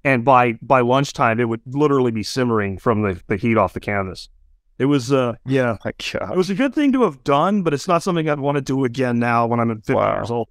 [0.04, 3.80] And by by lunchtime, it would literally be simmering from the, the heat off the
[3.80, 4.28] canvas.
[4.78, 5.76] It was uh yeah,
[6.30, 8.60] it was a good thing to have done, but it's not something I'd want to
[8.60, 10.16] do again now when I'm 50 Wow.
[10.16, 10.48] years old.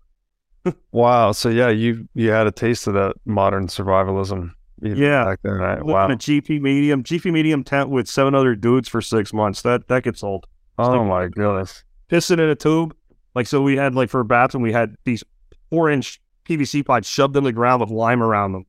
[0.92, 1.32] Wow.
[1.32, 4.52] So yeah, you you had a taste of that modern survivalism.
[4.82, 5.26] Yeah.
[5.26, 5.84] Back then, right?
[5.84, 6.08] Wow.
[6.08, 9.62] a GP medium, GP medium tent with seven other dudes for six months.
[9.62, 10.48] That that gets old.
[10.78, 11.84] Oh my goodness.
[12.10, 12.96] Pissing in a tube.
[13.34, 15.24] Like so we had like for a bathroom, we had these
[15.70, 18.66] four inch PVC pipes shoved in the ground with lime around them.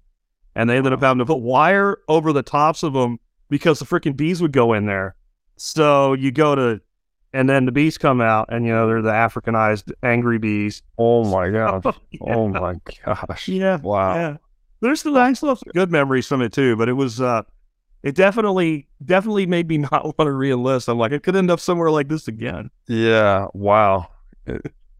[0.54, 3.18] And they ended up having to put wire over the tops of them
[3.50, 5.14] because the freaking bees would go in there.
[5.56, 6.80] So you go to
[7.36, 10.82] and then the bees come out and you know they're the Africanized angry bees.
[10.96, 11.84] Oh my God.
[12.10, 12.34] yeah.
[12.34, 13.46] Oh my gosh.
[13.46, 13.76] Yeah.
[13.76, 14.14] Wow.
[14.14, 14.36] Yeah.
[14.80, 17.42] There's the I still have some good memories from it too, but it was uh
[18.02, 20.88] it definitely definitely made me not want to re-enlist.
[20.88, 22.70] I'm like, it could end up somewhere like this again.
[22.88, 23.48] Yeah.
[23.52, 24.08] Wow.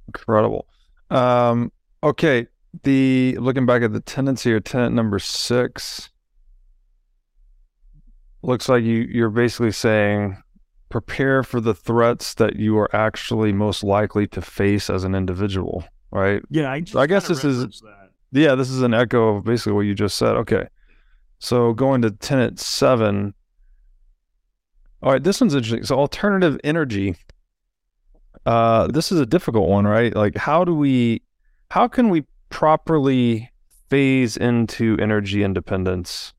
[0.06, 0.66] Incredible.
[1.10, 1.72] Um,
[2.02, 2.48] okay.
[2.82, 6.10] The looking back at the tendency here, tenet number six,
[8.42, 10.36] looks like you you're basically saying
[10.88, 15.84] prepare for the threats that you are actually most likely to face as an individual,
[16.10, 16.42] right?
[16.50, 18.10] Yeah, I, just I guess this is- that.
[18.32, 20.36] Yeah, this is an echo of basically what you just said.
[20.36, 20.66] Okay.
[21.38, 23.34] So going to tenet seven.
[25.02, 25.84] All right, this one's interesting.
[25.84, 27.16] So alternative energy.
[28.44, 30.14] Uh this is a difficult one, right?
[30.14, 31.22] Like how do we
[31.70, 33.50] how can we properly
[33.90, 36.32] phase into energy independence?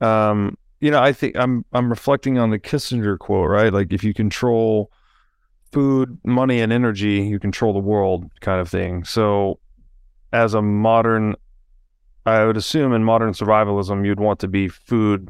[0.00, 3.72] Um, you know, I think I'm I'm reflecting on the Kissinger quote, right?
[3.72, 4.90] Like if you control
[5.70, 9.04] food, money, and energy, you control the world kind of thing.
[9.04, 9.60] So
[10.32, 11.36] as a modern
[12.26, 15.28] I would assume in modern survivalism you'd want to be food,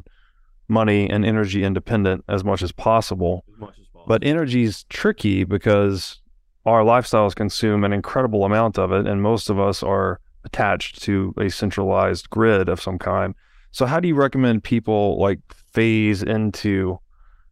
[0.67, 3.45] money, and energy independent as much as possible.
[3.53, 4.05] As much as possible.
[4.07, 6.19] But energy is tricky because
[6.65, 11.33] our lifestyles consume an incredible amount of it, and most of us are attached to
[11.37, 13.35] a centralized grid of some kind.
[13.73, 16.99] So, how do you recommend people like phase into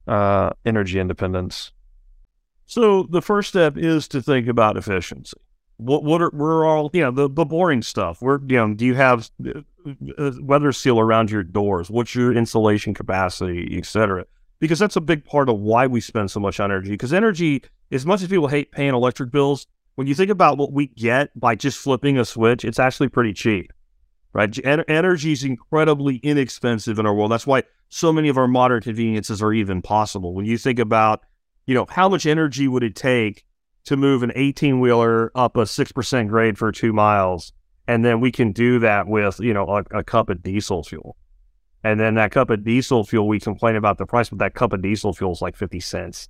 [0.08, 1.74] uh, energy independence?
[2.72, 5.36] So the first step is to think about efficiency.
[5.76, 8.22] What what are we're all you know the the boring stuff.
[8.22, 9.60] We're you know do you have uh,
[10.18, 11.90] uh, weather seal around your doors?
[11.90, 14.26] What's your insulation capacity, et cetera?
[14.60, 16.92] Because that's a big part of why we spend so much energy.
[16.92, 20.72] Because energy, as much as people hate paying electric bills, when you think about what
[20.72, 23.74] we get by just flipping a switch, it's actually pretty cheap,
[24.34, 24.58] right?
[24.66, 27.32] En- energy is incredibly inexpensive in our world.
[27.32, 30.34] That's why so many of our modern conveniences are even possible.
[30.34, 31.24] When you think about
[31.66, 33.46] you know, how much energy would it take
[33.86, 37.54] to move an 18 wheeler up a 6% grade for two miles?
[37.88, 41.16] And then we can do that with, you know, a, a cup of diesel fuel.
[41.84, 44.72] And then that cup of diesel fuel, we complain about the price, but that cup
[44.72, 46.30] of diesel fuel is like 50 cents.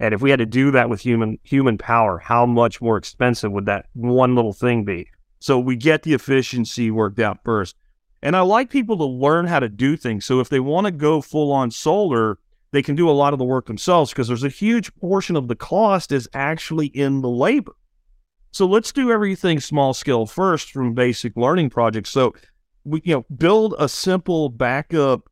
[0.00, 3.52] And if we had to do that with human human power, how much more expensive
[3.52, 5.08] would that one little thing be?
[5.44, 7.76] So we get the efficiency worked out first.
[8.22, 10.24] And I like people to learn how to do things.
[10.24, 12.38] So if they want to go full on solar,
[12.70, 15.48] they can do a lot of the work themselves because there's a huge portion of
[15.48, 17.76] the cost is actually in the labor.
[18.52, 22.08] So let's do everything small scale first from basic learning projects.
[22.08, 22.34] So
[22.84, 25.28] we you know build a simple backup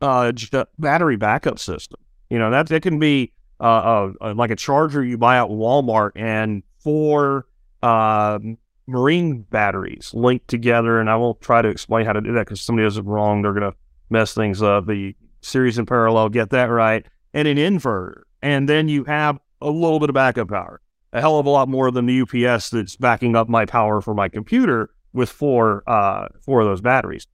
[0.00, 0.32] uh,
[0.76, 2.00] battery backup system.
[2.30, 6.10] You know that that can be uh, uh, like a charger you buy at Walmart
[6.16, 7.46] and four
[7.84, 8.40] uh,
[8.86, 11.00] marine batteries linked together.
[11.00, 13.42] And I won't try to explain how to do that because somebody does it wrong,
[13.42, 13.74] they're gonna
[14.10, 14.86] mess things up.
[14.86, 18.22] The series in parallel, get that right, and an inverter.
[18.42, 20.80] And then you have a little bit of backup power,
[21.12, 24.14] a hell of a lot more than the UPS that's backing up my power for
[24.14, 27.26] my computer with four uh, four of those batteries.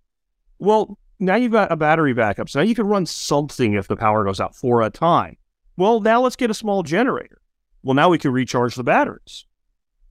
[0.59, 2.49] Well, now you've got a battery backup.
[2.49, 5.37] So now you can run something if the power goes out for a time.
[5.77, 7.41] Well, now let's get a small generator.
[7.83, 9.47] Well, now we can recharge the batteries.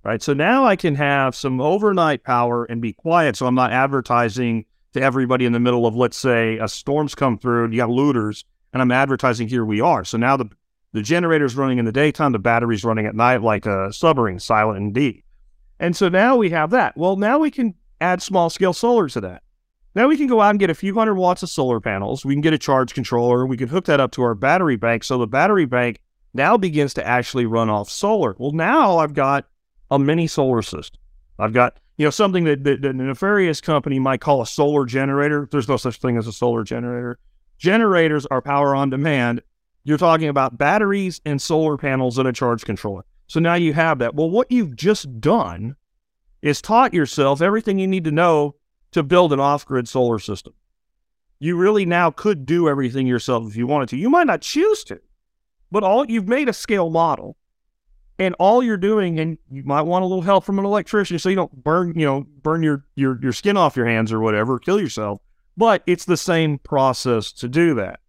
[0.04, 0.22] Right.
[0.22, 3.36] So now I can have some overnight power and be quiet.
[3.36, 7.38] So I'm not advertising to everybody in the middle of, let's say, a storm's come
[7.38, 8.44] through and you got looters,
[8.74, 10.04] and I'm advertising here we are.
[10.04, 10.50] So now the
[10.94, 14.78] the generator's running in the daytime, the battery's running at night like a submarine, silent
[14.78, 15.24] indeed.
[15.80, 16.98] And so now we have that.
[16.98, 19.44] Well, now we can add small scale solar to that.
[19.96, 22.26] Now we can go out and get a few hundred watts of solar panels.
[22.26, 23.46] We can get a charge controller.
[23.46, 25.04] We can hook that up to our battery bank.
[25.04, 26.02] So the battery bank
[26.34, 28.36] now begins to actually run off solar.
[28.38, 29.46] Well, now I've got
[29.92, 31.00] a mini solar system.
[31.38, 34.86] I've got, you know, something that, that, that a nefarious company might call a solar
[34.86, 35.48] generator.
[35.52, 37.20] There's no such thing as a solar generator.
[37.58, 39.42] Generators are power on demand.
[39.84, 43.04] You're talking about batteries and solar panels and a charge controller.
[43.28, 44.16] So now you have that.
[44.16, 45.76] Well, what you've just done
[46.42, 48.56] is taught yourself everything you need to know
[48.92, 50.54] to build an off grid solar system.
[51.40, 53.98] You really now could do everything yourself if you wanted to.
[53.98, 55.02] You might not choose to,
[55.72, 57.36] but all you've made a scale model
[58.22, 61.28] and all you're doing, and you might want a little help from an electrician so
[61.28, 64.60] you don't burn, you know, burn your, your, your skin off your hands or whatever,
[64.60, 65.20] kill yourself.
[65.58, 68.00] But it's the same process to do that.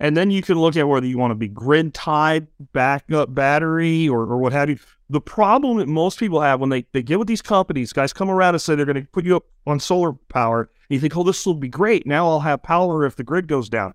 [0.00, 4.08] And then you can look at whether you want to be grid tied backup battery
[4.08, 4.80] or, or what have you.
[5.08, 8.30] The problem that most people have when they, they get with these companies, guys come
[8.30, 10.70] around and say they're going to put you up on solar power.
[10.88, 12.04] You think, oh, this will be great.
[12.04, 13.94] Now I'll have power if the grid goes down.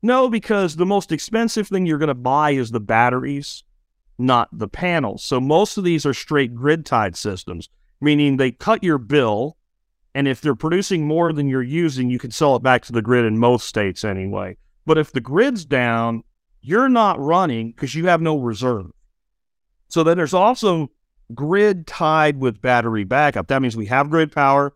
[0.00, 3.62] No, because the most expensive thing you're going to buy is the batteries,
[4.18, 5.24] not the panels.
[5.24, 7.68] So most of these are straight grid tied systems,
[8.00, 9.56] meaning they cut your bill.
[10.14, 13.02] And if they're producing more than you're using, you can sell it back to the
[13.02, 14.56] grid in most states anyway.
[14.84, 16.22] But if the grid's down,
[16.60, 18.90] you're not running because you have no reserve.
[19.88, 20.90] So then there's also
[21.34, 23.48] grid tied with battery backup.
[23.48, 24.74] That means we have grid power,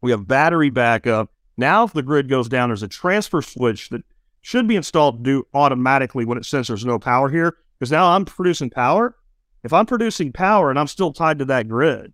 [0.00, 1.30] we have battery backup.
[1.56, 4.02] Now, if the grid goes down, there's a transfer switch that
[4.42, 7.56] should be installed to do automatically when it says there's no power here.
[7.78, 9.16] Because now I'm producing power.
[9.62, 12.12] If I'm producing power and I'm still tied to that grid,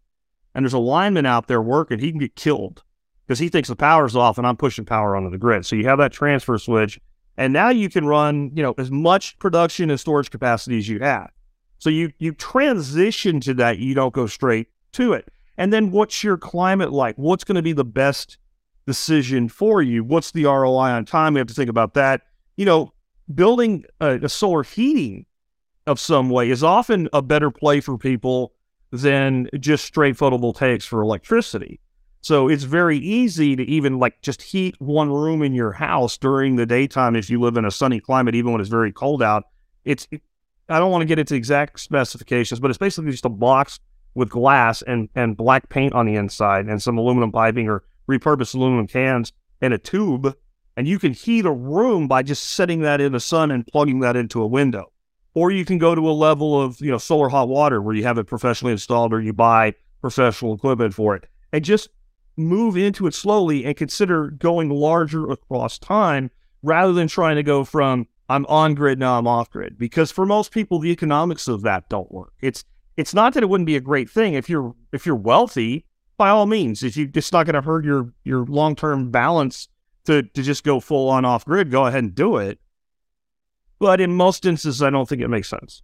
[0.55, 2.83] and there's a lineman out there working, he can get killed
[3.27, 5.67] because he thinks the power's off and I'm pushing power onto the grid.
[5.67, 7.01] So you have that transfer switch
[7.37, 11.01] and now you can run, you know, as much production and storage capacity as you
[11.01, 11.31] have.
[11.79, 15.29] So you you transition to that, you don't go straight to it.
[15.59, 17.17] And then what's your climate like?
[17.17, 18.39] What's going to be the best
[18.87, 20.05] decision for you?
[20.05, 21.35] What's the ROI on time?
[21.35, 22.23] We have to think about that.
[22.57, 22.93] You know,
[23.35, 25.27] building a, a solar heating
[25.87, 28.53] of some way is often a better play for people
[28.91, 31.81] than just straight photovoltaics for electricity.
[32.21, 36.57] So it's very easy to even like just heat one room in your house during
[36.57, 39.45] the daytime if you live in a sunny climate, even when it's very cold out.
[39.85, 40.09] It's
[40.71, 43.79] I don't want to get into exact specifications, but it's basically just a box
[44.15, 48.55] with glass and and black paint on the inside and some aluminum piping or repurposed
[48.55, 50.35] aluminum cans and a tube,
[50.79, 54.01] and you can heat a room by just setting that in the sun and plugging
[54.01, 54.91] that into a window.
[55.35, 58.05] Or you can go to a level of you know solar hot water where you
[58.05, 61.29] have it professionally installed or you buy professional equipment for it.
[61.53, 61.89] And just
[62.37, 66.31] move into it slowly and consider going larger across time
[66.63, 70.25] rather than trying to go from I'm on grid now I'm off grid because for
[70.27, 72.33] most people the economics of that don't work.
[72.41, 72.65] It's
[72.97, 75.85] it's not that it wouldn't be a great thing if you're if you're wealthy
[76.17, 79.69] by all means if you it's not going to hurt your your long-term balance
[80.07, 82.59] to to just go full on off grid go ahead and do it.
[83.85, 85.83] But in most instances I don't think it makes sense.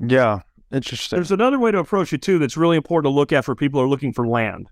[0.00, 0.40] Yeah,
[0.72, 1.18] interesting.
[1.18, 3.78] There's another way to approach it too that's really important to look at for people
[3.78, 4.70] who are looking for land.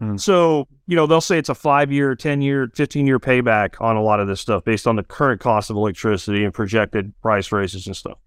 [0.00, 0.20] Mm.
[0.20, 3.96] So, you know, they'll say it's a five year, 10 year, 15 year payback on
[3.96, 7.50] a lot of this stuff based on the current cost of electricity and projected price
[7.50, 8.18] raises and stuff.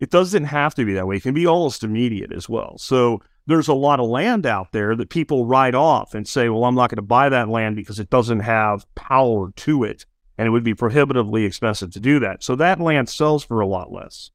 [0.00, 1.18] It doesn't have to be that way.
[1.18, 2.76] It can be almost immediate as well.
[2.78, 6.64] So, there's a lot of land out there that people write off and say, well,
[6.64, 10.06] I'm not going to buy that land because it doesn't have power to it.
[10.36, 12.42] And it would be prohibitively expensive to do that.
[12.42, 14.30] So, that land sells for a lot less.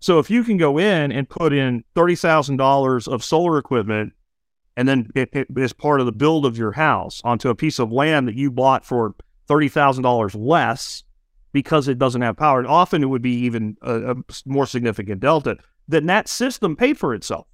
[0.00, 4.14] So, if you can go in and put in $30,000 of solar equipment
[4.76, 8.28] and then it, part of the build of your house onto a piece of land
[8.28, 9.14] that you bought for
[9.46, 11.04] thirty thousand dollars less
[11.52, 12.58] because it doesn't have power.
[12.58, 14.14] And often it would be even a, a,
[14.46, 15.58] more significant delta.
[15.86, 17.46] Then that system paid for itself.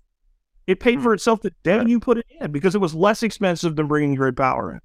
[0.68, 1.14] It paid for hmm.
[1.14, 4.36] itself the day you put it in because it was less expensive than bringing grid
[4.36, 4.80] power in.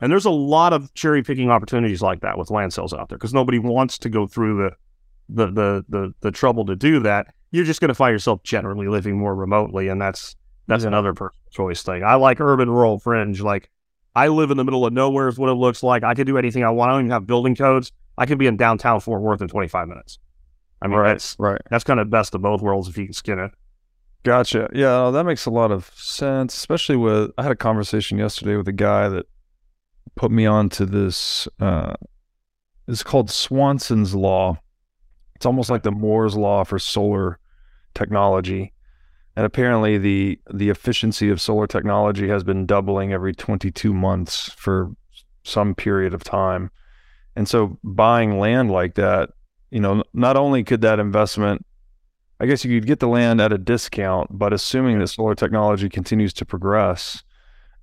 [0.00, 3.18] And there's a lot of cherry picking opportunities like that with land sales out there
[3.18, 4.70] because nobody wants to go through the
[5.28, 7.34] the the the, the trouble to do that.
[7.50, 10.36] You're just going to find yourself generally living more remotely, and that's
[10.66, 10.88] that's yeah.
[10.88, 12.04] another personal choice thing.
[12.04, 13.40] I like urban rural fringe.
[13.40, 13.70] Like
[14.14, 16.04] I live in the middle of nowhere is what it looks like.
[16.04, 16.90] I can do anything I want.
[16.90, 17.90] I don't even have building codes.
[18.16, 20.18] I could be in downtown Fort Worth in 25 minutes.
[20.80, 21.60] I mean, right, that's right.
[21.70, 23.50] That's kind of best of both worlds if you can skin it.
[24.22, 24.68] Gotcha.
[24.72, 26.54] Yeah, that makes a lot of sense.
[26.54, 29.26] Especially with I had a conversation yesterday with a guy that
[30.18, 31.48] put me on to this.
[31.58, 31.94] Uh,
[32.86, 34.58] it's called Swanson's law.
[35.34, 37.38] It's almost like the Moore's law for solar
[37.94, 38.72] technology
[39.38, 44.90] and apparently the the efficiency of solar technology has been doubling every 22 months for
[45.44, 46.72] some period of time.
[47.36, 49.30] And so buying land like that,
[49.70, 51.64] you know, not only could that investment
[52.40, 55.88] I guess you could get the land at a discount, but assuming that solar technology
[55.88, 57.22] continues to progress,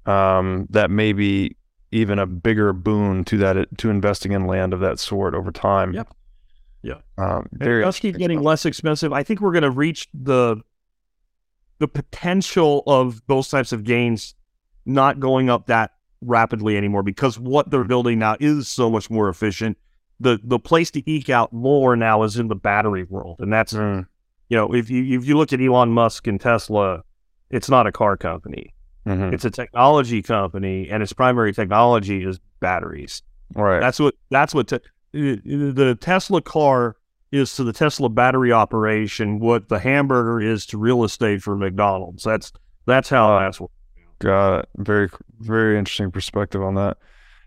[0.06, 1.56] um, that maybe
[1.92, 5.94] even a bigger boon to that to investing in land of that sort over time.
[5.94, 6.14] Yep.
[6.84, 6.98] Yeah.
[7.18, 9.12] Um, very it does keep getting less expensive.
[9.12, 10.58] I think we're going to reach the
[11.80, 14.36] the potential of those types of gains
[14.86, 19.30] not going up that rapidly anymore because what they're building now is so much more
[19.30, 19.78] efficient.
[20.20, 23.74] The the place to eke out more now is in the battery world, and that's
[23.74, 24.06] mm.
[24.50, 27.04] you know if you if you look at Elon Musk and Tesla,
[27.50, 28.75] it's not a car company.
[29.06, 29.34] Mm-hmm.
[29.34, 33.22] It's a technology company, and its primary technology is batteries.
[33.54, 33.80] Right.
[33.80, 34.16] That's what.
[34.32, 34.68] That's what.
[34.68, 34.80] Te-
[35.14, 36.98] the Tesla car
[37.32, 42.24] is to the Tesla battery operation what the hamburger is to real estate for McDonald's.
[42.24, 42.52] That's
[42.86, 43.72] that's how that's what.
[44.20, 44.70] Got it.
[44.78, 46.98] Very very interesting perspective on that.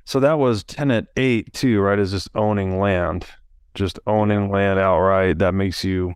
[0.05, 1.99] So that was tenet eight too, right?
[1.99, 3.27] Is just owning land,
[3.75, 5.39] just owning land outright.
[5.39, 6.15] That makes you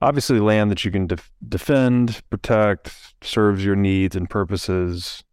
[0.00, 2.92] obviously land that you can def- defend, protect,
[3.22, 5.24] serves your needs and purposes,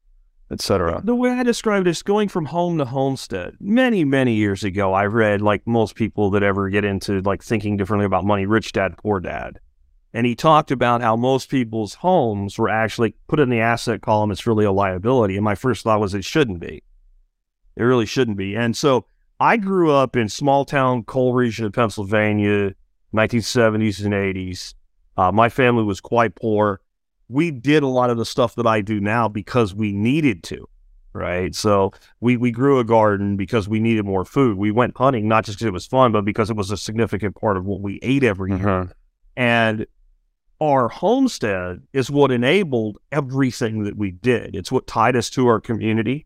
[0.52, 1.02] etc.
[1.04, 3.56] The way I described it is going from home to homestead.
[3.60, 7.78] Many, many years ago, I read, like most people that ever get into like thinking
[7.78, 9.60] differently about money, Rich Dad, Poor Dad.
[10.14, 14.30] And he talked about how most people's homes were actually put in the asset column.
[14.30, 15.36] It's really a liability.
[15.36, 16.84] And my first thought was it shouldn't be.
[17.76, 18.56] It really shouldn't be.
[18.56, 19.08] And so
[19.40, 22.76] I grew up in small town coal region of Pennsylvania
[23.14, 24.74] 1970s and 80s.
[25.16, 26.82] Uh, my family was quite poor.
[27.30, 30.68] We did a lot of the stuff that I do now because we needed to,
[31.14, 31.54] right?
[31.56, 34.58] So we we grew a garden because we needed more food.
[34.58, 37.36] We went hunting not just because it was fun, but because it was a significant
[37.36, 38.60] part of what we ate every year.
[38.60, 38.92] Mm-hmm.
[39.38, 39.86] And
[40.62, 44.56] our homestead is what enabled everything that we did.
[44.56, 46.26] It's what tied us to our community.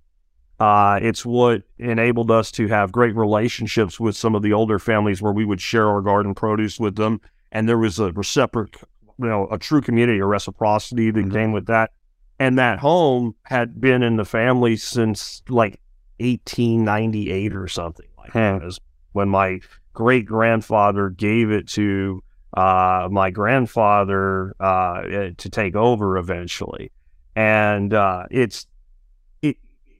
[0.59, 5.21] Uh, it's what enabled us to have great relationships with some of the older families
[5.21, 7.21] where we would share our garden produce with them.
[7.51, 8.75] And there was a reciproc,
[9.19, 11.31] you know, a true community, a reciprocity that mm-hmm.
[11.31, 11.91] came with that.
[12.39, 15.79] And that home had been in the family since like
[16.19, 18.37] 1898 or something like hmm.
[18.39, 18.79] that, is
[19.13, 19.59] when my
[19.93, 22.23] great grandfather gave it to
[22.55, 25.01] uh, my grandfather uh,
[25.37, 26.91] to take over eventually.
[27.35, 28.67] And uh, it's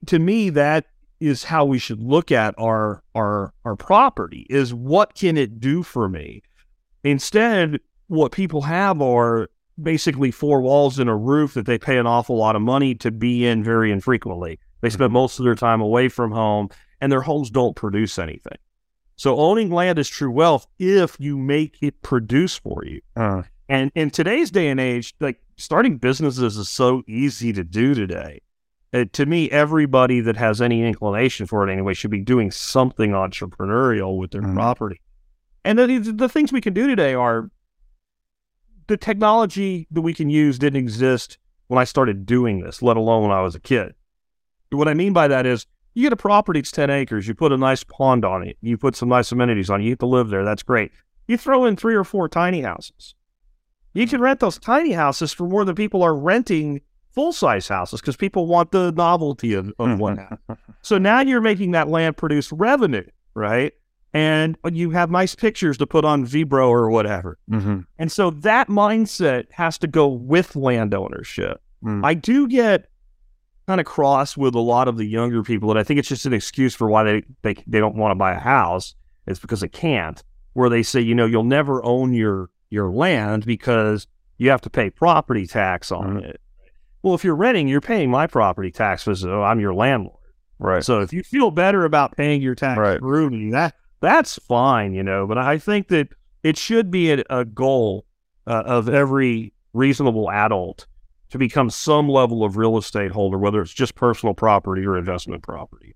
[0.06, 0.86] to me, that
[1.20, 5.82] is how we should look at our our our property is what can it do
[5.82, 6.42] for me?
[7.02, 12.06] Instead what people have are basically four walls and a roof that they pay an
[12.06, 14.58] awful lot of money to be in very infrequently.
[14.80, 15.14] They spend mm-hmm.
[15.14, 16.70] most of their time away from home
[17.00, 18.58] and their homes don't produce anything.
[19.16, 23.00] So owning land is true wealth if you make it produce for you.
[23.16, 23.42] Uh.
[23.68, 28.40] and in today's day and age like starting businesses is so easy to do today
[28.92, 33.10] uh, to me, everybody that has any inclination for it anyway should be doing something
[33.10, 34.54] entrepreneurial with their mm.
[34.54, 35.00] property.
[35.64, 37.50] And the, the things we can do today are
[38.86, 43.22] the technology that we can use didn't exist when I started doing this, let alone
[43.22, 43.94] when I was a kid.
[44.70, 47.52] What I mean by that is you get a property, it's 10 acres, you put
[47.52, 50.06] a nice pond on it, you put some nice amenities on it, you get to
[50.06, 50.92] live there, that's great.
[51.26, 53.14] You throw in three or four tiny houses.
[53.92, 56.80] You can rent those tiny houses for more than people are renting
[57.12, 60.58] full size houses because people want the novelty of, of one house.
[60.82, 63.72] So now you're making that land produce revenue, right?
[64.14, 67.38] And you have nice pictures to put on Vrbo or whatever.
[67.50, 67.80] Mm-hmm.
[67.98, 71.60] And so that mindset has to go with land ownership.
[71.84, 72.04] Mm.
[72.04, 72.88] I do get
[73.66, 76.24] kind of cross with a lot of the younger people, and I think it's just
[76.24, 78.94] an excuse for why they, they, they don't want to buy a house.
[79.26, 80.22] It's because they can't,
[80.54, 84.06] where they say, you know, you'll never own your your land because
[84.38, 86.24] you have to pay property tax on mm.
[86.24, 86.40] it.
[87.02, 89.20] Well, if you're renting, you're paying my property taxes.
[89.20, 90.16] So I'm your landlord.
[90.58, 90.84] Right.
[90.84, 92.98] So if you feel better about paying your tax right.
[92.98, 95.26] through me, that that's fine, you know.
[95.26, 96.08] But I think that
[96.42, 98.04] it should be a, a goal
[98.46, 100.86] uh, of every reasonable adult
[101.30, 105.42] to become some level of real estate holder, whether it's just personal property or investment
[105.42, 105.94] property.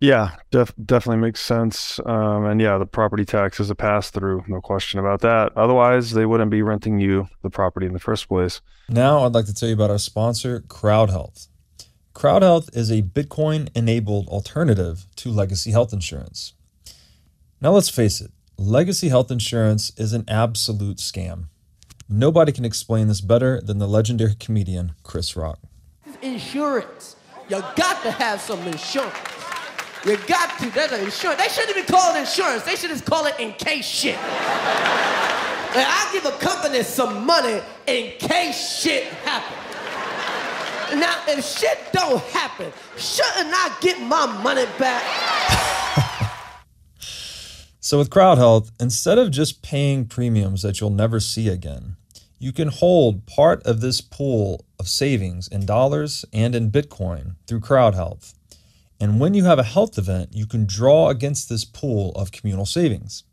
[0.00, 1.98] Yeah, def- definitely makes sense.
[2.04, 5.56] Um, and yeah, the property tax is a pass through, no question about that.
[5.56, 8.60] Otherwise, they wouldn't be renting you the property in the first place.
[8.88, 11.48] Now, I'd like to tell you about our sponsor, CrowdHealth.
[12.14, 16.52] CrowdHealth is a Bitcoin enabled alternative to legacy health insurance.
[17.60, 21.46] Now, let's face it, legacy health insurance is an absolute scam.
[22.08, 25.58] Nobody can explain this better than the legendary comedian Chris Rock.
[26.20, 27.16] Insurance.
[27.48, 29.43] You got to have some insurance.
[30.04, 30.70] You got to.
[30.70, 31.40] That's an insurance.
[31.40, 32.62] They shouldn't even call it insurance.
[32.64, 34.16] They should just call it in case shit.
[34.16, 34.26] like,
[35.76, 39.64] I give a company some money in case shit happens.
[41.00, 45.02] Now, if shit don't happen, shouldn't I get my money back?
[47.80, 51.96] so, with CrowdHealth, instead of just paying premiums that you'll never see again,
[52.38, 57.60] you can hold part of this pool of savings in dollars and in Bitcoin through
[57.60, 58.34] CrowdHealth.
[59.04, 62.64] And when you have a health event, you can draw against this pool of communal
[62.64, 63.24] savings.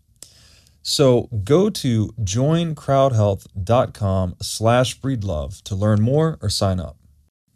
[0.82, 6.98] So go to joincrowdhealth.com slash breedlove to learn more or sign up.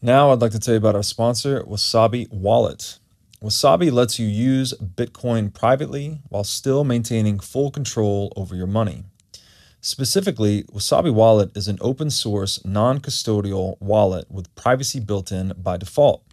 [0.02, 3.00] Now I'd like to tell you about our sponsor, Wasabi Wallet.
[3.44, 9.04] Wasabi lets you use Bitcoin privately while still maintaining full control over your money.
[9.82, 15.76] Specifically, Wasabi Wallet is an open source, non custodial wallet with privacy built in by
[15.76, 16.25] default.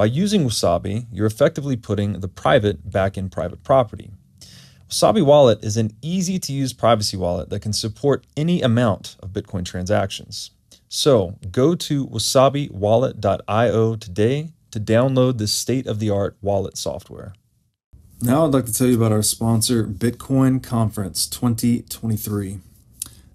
[0.00, 4.10] By using Wasabi, you're effectively putting the private back in private property.
[4.88, 9.34] Wasabi Wallet is an easy to use privacy wallet that can support any amount of
[9.34, 10.52] Bitcoin transactions.
[10.88, 17.34] So go to wasabiwallet.io today to download this state of the art wallet software.
[18.22, 22.60] Now, I'd like to tell you about our sponsor, Bitcoin Conference 2023.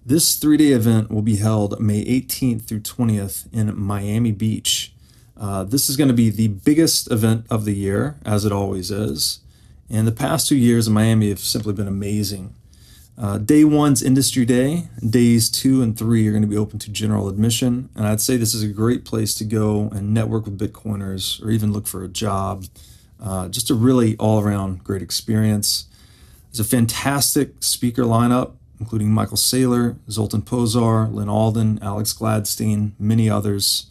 [0.04, 4.95] This three day event will be held May 18th through 20th in Miami Beach.
[5.38, 8.90] Uh, this is going to be the biggest event of the year, as it always
[8.90, 9.40] is.
[9.90, 12.54] And the past two years in Miami have simply been amazing.
[13.18, 14.88] Uh, day one's industry day.
[15.08, 17.88] Days two and three are going to be open to general admission.
[17.94, 21.50] And I'd say this is a great place to go and network with Bitcoiners or
[21.50, 22.66] even look for a job.
[23.22, 25.86] Uh, just a really all around great experience.
[26.50, 33.28] There's a fantastic speaker lineup including Michael Saylor, Zoltan Pozsar, Lyn Alden, Alex Gladstein, many
[33.28, 33.86] others.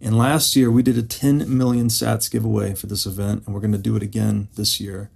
[0.00, 3.60] And last year, we did a 10 million sats giveaway for this event, and we're
[3.60, 5.10] going to do it again this year.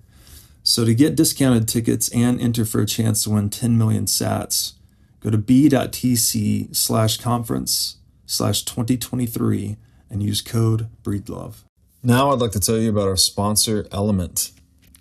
[0.65, 4.75] So, to get discounted tickets and enter for a chance to win 10 million sats,
[5.21, 9.77] go to b.tc slash conference slash 2023
[10.11, 11.65] and use code BREEDLOVE.
[12.03, 14.53] Now, I'd like to tell you about our sponsor, LMNT.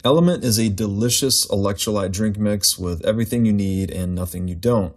[0.04, 4.96] LMNT is a delicious electrolyte drink mix with everything you need and nothing you don't.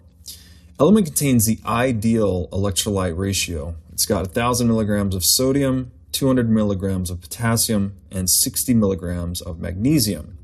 [0.78, 3.74] LMNT contains the ideal electrolyte ratio.
[3.95, 10.36] It's got 1,000 milligrams of sodium, 200 milligrams of potassium, and 60 milligrams of magnesium.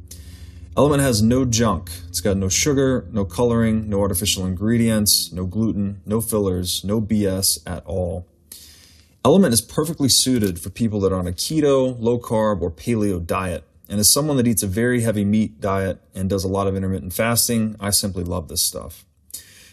[0.77, 1.91] LMNT has no junk.
[2.09, 7.59] It's got no sugar, no coloring, no artificial ingredients, no gluten, no fillers, no BS
[7.67, 8.29] at all.
[9.25, 13.19] LMNT is perfectly suited for people that are on a keto, low carb, or paleo
[13.19, 13.65] diet.
[13.89, 16.77] And as someone that eats a very heavy meat diet and does a lot of
[16.77, 19.05] intermittent fasting, I simply love this stuff.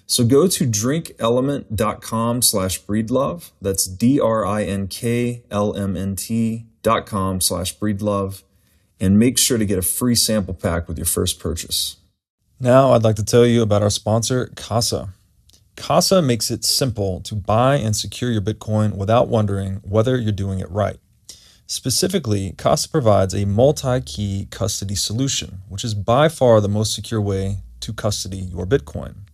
[0.07, 3.51] So go to drinklmnt.com slash breedlove.
[3.61, 8.41] That's D-R-I-N-K-L-M-N-T dot com slash breedlove.
[8.99, 11.97] And make sure to get a free sample pack with your first purchase.
[12.59, 15.09] Now I'd like to tell you about our sponsor, Casa.
[15.75, 20.59] Casa makes it simple to buy and secure your Bitcoin without wondering whether you're doing
[20.59, 20.97] it right.
[21.67, 27.21] Specifically, Casa provides a multi key custody solution, which is by far the most secure
[27.21, 29.26] way to custody your Bitcoin.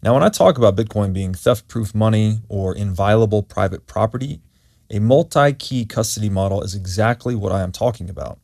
[0.00, 4.40] Now, when I talk about Bitcoin being theft proof money or inviolable private property,
[4.90, 8.38] a multi key custody model is exactly what I am talking about.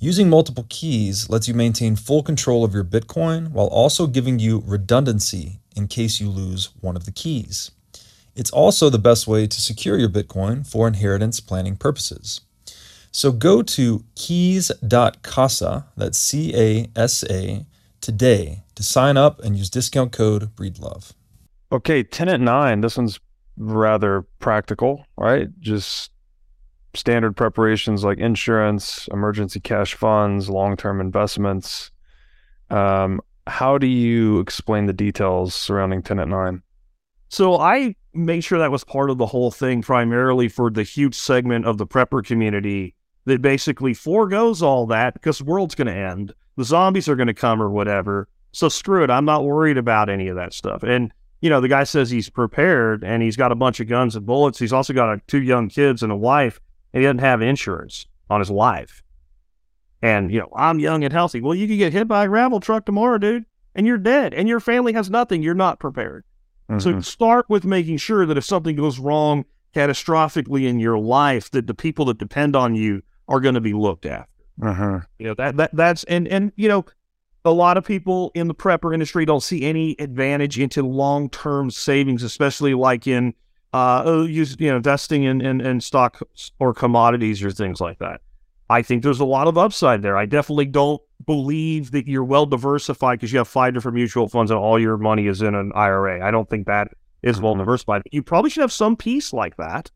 [0.00, 4.64] Using multiple keys lets you maintain full control of your Bitcoin while also giving you
[4.66, 7.70] redundancy in case you lose one of the keys.
[8.34, 12.40] It's also the best way to secure your Bitcoin for inheritance planning purposes.
[13.12, 17.64] So go to keys.casa, that's C A S A,
[18.00, 21.12] today to sign up and use discount code BREEDLOVE.
[21.72, 23.18] Okay, Tenet 9, this one's
[23.56, 25.48] rather practical, right?
[25.60, 26.10] Just
[26.94, 31.90] standard preparations like insurance, emergency cash funds, long term investments.
[32.70, 36.62] Um, how do you explain the details surrounding Tenet 9?
[37.28, 41.14] So I made sure that was part of the whole thing, primarily for the huge
[41.14, 42.94] segment of the prepper community
[43.24, 46.32] that basically foregoes all that because the world's going to end.
[46.56, 48.28] The zombies are going to come or whatever.
[48.54, 49.10] So screw it.
[49.10, 50.82] I'm not worried about any of that stuff.
[50.82, 54.16] And, you know, the guy says he's prepared and he's got a bunch of guns
[54.16, 54.58] and bullets.
[54.58, 56.60] He's also got a, two young kids and a wife,
[56.92, 59.02] and he doesn't have insurance on his life.
[60.02, 61.40] And, you know, I'm young and healthy.
[61.40, 63.44] Well, you could get hit by a gravel truck tomorrow, dude,
[63.74, 64.34] and you're dead.
[64.34, 65.42] And your family has nothing.
[65.42, 66.24] You're not prepared.
[66.70, 66.78] Mm-hmm.
[66.78, 69.44] So start with making sure that if something goes wrong
[69.74, 73.72] catastrophically in your life, that the people that depend on you are going to be
[73.72, 74.30] looked after.
[74.62, 75.00] Uh-huh.
[75.18, 76.84] You know that that that's and and you know
[77.44, 81.70] a lot of people in the prepper industry don't see any advantage into long term
[81.70, 83.34] savings, especially like in
[83.72, 86.20] uh oh, use you know investing in, in in stock
[86.58, 88.20] or commodities or things like that.
[88.70, 90.16] I think there's a lot of upside there.
[90.16, 94.50] I definitely don't believe that you're well diversified because you have five different mutual funds
[94.50, 96.26] and all your money is in an IRA.
[96.26, 96.88] I don't think that
[97.22, 97.60] is well mm-hmm.
[97.60, 98.02] diversified.
[98.10, 99.90] You probably should have some piece like that,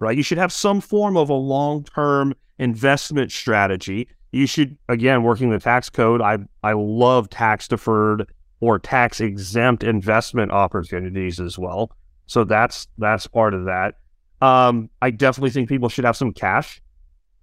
[0.00, 0.16] right?
[0.16, 4.08] You should have some form of a long term investment strategy.
[4.34, 6.20] You should, again, working the tax code.
[6.20, 11.92] I I love tax deferred or tax exempt investment opportunities as well.
[12.26, 13.94] So that's that's part of that.
[14.40, 16.80] Um, I definitely think people should have some cash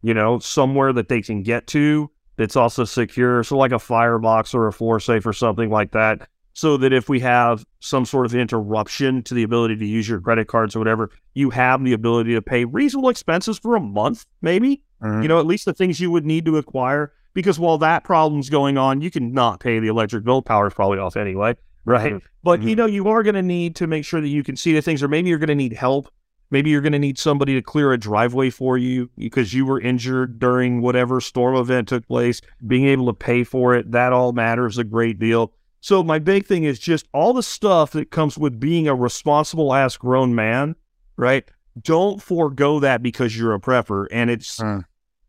[0.02, 3.44] you know, somewhere that they can get to that's also secure.
[3.44, 6.28] So like a firebox or a floor safe or something like that.
[6.54, 10.20] So that if we have some sort of interruption to the ability to use your
[10.20, 14.26] credit cards or whatever, you have the ability to pay reasonable expenses for a month,
[14.42, 14.84] maybe.
[15.04, 15.22] Mhm.
[15.24, 17.12] You know, at least the things you would need to acquire.
[17.34, 20.42] Because while that problem's going on, you can not pay the electric bill.
[20.42, 22.12] Power's probably off anyway, right?
[22.44, 24.74] But you know, you are going to need to make sure that you can see
[24.74, 26.10] the things, or maybe you're going to need help.
[26.50, 29.80] Maybe you're going to need somebody to clear a driveway for you because you were
[29.80, 32.42] injured during whatever storm event took place.
[32.68, 35.54] Being able to pay for it, that all matters a great deal.
[35.80, 39.74] So, my big thing is just all the stuff that comes with being a responsible
[39.74, 40.76] ass grown man,
[41.16, 41.46] right?
[41.82, 44.08] Don't forego that because you're a prepper.
[44.12, 44.84] And it's, Mm.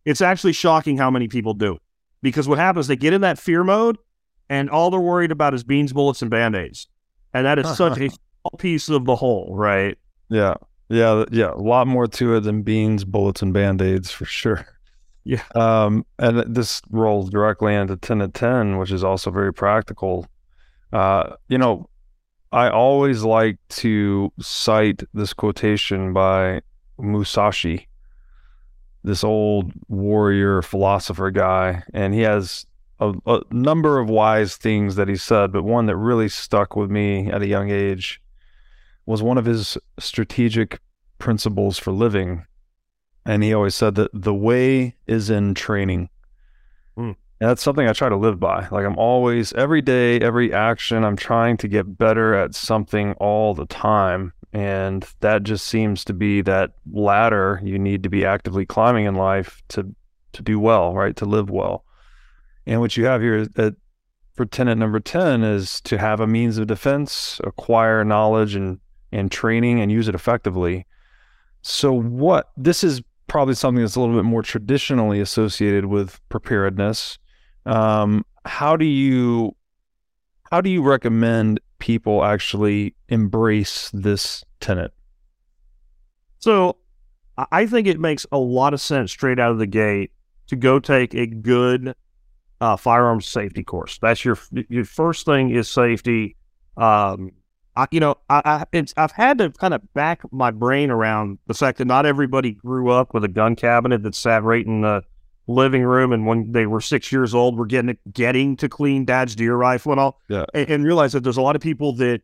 [0.05, 1.83] It's actually shocking how many people do it
[2.23, 3.99] because what happens, they get in that fear mode
[4.49, 6.89] and all they're worried about is beans, bullets, and band aids.
[7.35, 9.99] And that is such a small piece of the whole, right?
[10.29, 10.55] Yeah.
[10.89, 11.25] Yeah.
[11.31, 11.53] Yeah.
[11.53, 14.67] A lot more to it than beans, bullets, and band aids for sure.
[15.25, 15.43] Yeah.
[15.55, 20.27] Um, and this rolls directly into 10 to 10, which is also very practical.
[20.93, 21.89] Uh, you know,
[22.51, 26.61] I always like to cite this quotation by
[26.99, 27.89] Musashi,
[29.05, 32.67] this old warrior philosopher guy, and he has
[33.01, 36.91] a, a number of wise things that he said, but one that really stuck with
[36.91, 38.21] me at a young age
[39.07, 40.81] was one of his strategic
[41.19, 42.47] principles for living.
[43.27, 46.09] And he always said that the way is in training.
[46.97, 47.13] Hmm.
[47.41, 48.69] And that's something I try to live by.
[48.71, 53.55] Like I'm always, every day, every action, I'm trying to get better at something all
[53.55, 54.33] the time.
[54.53, 59.15] And that just seems to be that ladder you need to be actively climbing in
[59.15, 59.95] life to
[60.33, 61.17] to do well, right?
[61.17, 61.85] To live well.
[62.67, 63.47] And what you have here
[64.35, 68.81] for tenet number 10 is to have a means of defense, acquire knowledge and,
[69.11, 70.87] and training and use it effectively.
[71.63, 77.19] So what this is probably something that's a little bit more traditionally associated with preparedness.
[77.67, 79.55] Um, how do you
[80.51, 84.95] how do you recommend people actually embrace this tenet?
[86.39, 86.77] So
[87.37, 90.13] I- think it makes a lot of sense straight out of the gate
[90.47, 91.95] to go take a good
[92.61, 93.99] uh, firearms safety course.
[94.01, 96.37] That's your your first thing is safety.
[96.77, 97.33] Um,
[97.75, 101.55] I, you know, I, I I've had to kind of back my brain around the
[101.55, 105.03] fact that not everybody grew up with a gun cabinet that sat right in the
[105.47, 109.35] living room, and when they were six years old, were getting getting to clean dad's
[109.35, 110.21] deer rifle and all.
[110.29, 110.45] Yeah.
[110.55, 112.23] and, and realize that there's a lot of people that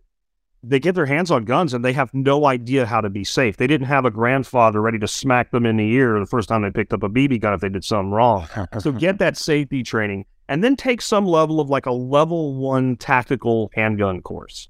[0.62, 3.56] they get their hands on guns and they have no idea how to be safe.
[3.56, 6.62] They didn't have a grandfather ready to smack them in the ear the first time
[6.62, 8.48] they picked up a BB gun if they did something wrong.
[8.80, 12.96] So get that safety training and then take some level of like a level one
[12.96, 14.68] tactical handgun course.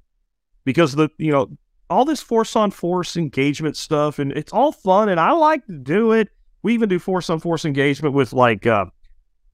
[0.65, 1.49] Because the, you know,
[1.89, 5.79] all this force on force engagement stuff and it's all fun and I like to
[5.79, 6.29] do it.
[6.63, 8.87] We even do force on force engagement with like uh,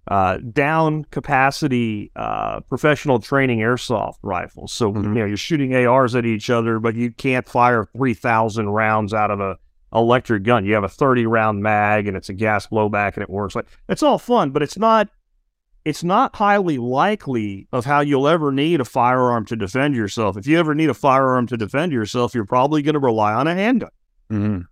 [0.09, 4.73] uh, down capacity uh, professional training airsoft rifles.
[4.73, 5.03] So Mhm.
[5.05, 9.13] you know you're shooting ARs at each other, but you can't fire three thousand rounds
[9.15, 9.57] out of a
[9.95, 10.65] electric gun.
[10.65, 13.55] You have a thirty round mag, and it's a gas blowback, and it works.
[13.55, 15.09] Like it's all fun, but it's not.
[15.85, 20.35] It's not highly likely of how you'll ever need a firearm to defend yourself.
[20.39, 23.47] If you ever need a firearm to defend yourself, you're probably going to rely on
[23.47, 23.91] a handgun.
[24.33, 24.65] Mhm.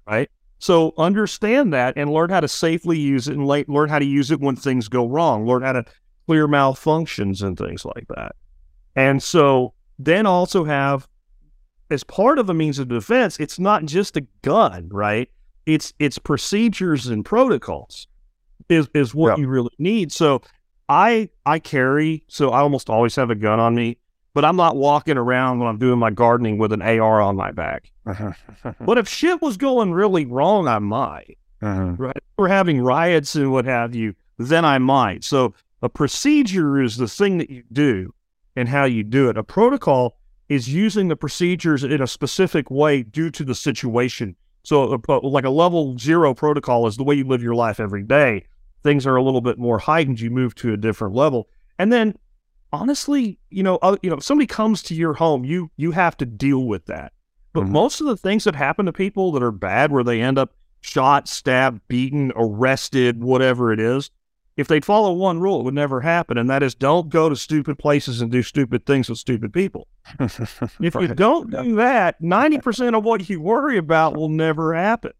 [0.63, 4.31] So understand that and learn how to safely use it and learn how to use
[4.31, 5.45] it when things go wrong.
[5.45, 5.85] Learn how to
[6.29, 8.37] clear malfunctions and things like that.
[8.95, 11.09] And so then also have
[11.91, 15.29] as part of a means of defense, it's not just a gun, right?
[15.67, 18.07] It's it's procedures and protocols
[18.69, 19.43] is is what Yeah.
[19.43, 20.13] you really need.
[20.13, 20.43] So
[20.89, 23.99] I I carry so I almost always have a gun on me,
[24.35, 27.51] but I'm not walking around when I'm doing my gardening with an AR on my
[27.53, 27.91] back.
[28.81, 31.39] But if shit was going really wrong, I might.
[31.63, 31.99] Mhm.
[31.99, 32.17] Right.
[32.17, 35.25] If We're having riots and what have you, then I might.
[35.25, 38.13] So a procedure is the thing that you do
[38.57, 39.37] and how you do it.
[39.39, 40.17] A protocol
[40.49, 44.37] is using the procedures in a specific way due to the situation.
[44.65, 48.03] So, a- like a level zero protocol is the way you live your life every
[48.03, 48.45] day.
[48.85, 50.21] Things are a little bit more heightened.
[50.21, 52.17] You move to a different level, and then
[52.73, 56.17] honestly, you know, uh, you know, if somebody comes to your home, you you have
[56.19, 57.13] to deal with that.
[57.53, 57.71] But Mhm.
[57.71, 60.55] most of the things that happen to people that are bad, where they end up
[60.81, 64.11] shot, stabbed, beaten, arrested, whatever it is,
[64.57, 67.37] if they'd follow one rule, it would never happen, and that is don't go to
[67.37, 69.87] stupid places and do stupid things with stupid people.
[70.81, 75.13] If you don't do that, 90% of what you worry about will never happen.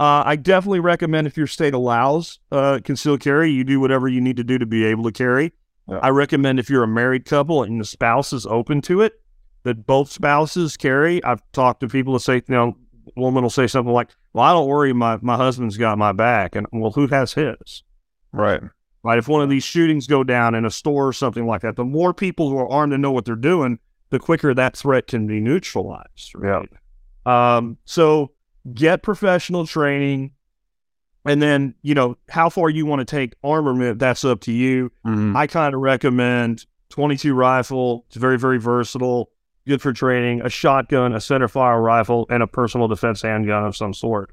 [0.00, 4.20] Uh, I definitely recommend if your state allows uh, concealed carry, you do whatever you
[4.20, 5.52] need to do to be able to carry.
[5.88, 5.98] Yeah.
[5.98, 9.20] I recommend if you're a married couple and the spouse is open to it,
[9.64, 11.22] that both spouses carry.
[11.24, 12.76] I've talked to people that say, you know,
[13.16, 16.54] woman will say something like, "Well, I don't worry, my my husband's got my back,"
[16.56, 17.82] and well, who has his?
[18.32, 18.60] Right.
[19.02, 19.18] Right.
[19.18, 21.84] If one of these shootings go down in a store or something like that, the
[21.84, 23.78] more people who are armed and know what they're doing,
[24.10, 26.32] the quicker that threat can be neutralized.
[26.34, 26.68] Right.
[27.26, 28.32] Um, so
[28.72, 30.32] get professional training.
[31.26, 34.90] And then, you know, how far you want to take armament, that's up to you.
[35.06, 35.34] Mhm.
[35.36, 38.04] I kind of recommend 22 rifle.
[38.08, 39.30] It's very, very versatile,
[39.66, 43.74] good for training, a shotgun, a center fire rifle, and a personal defense handgun of
[43.74, 44.32] some sort.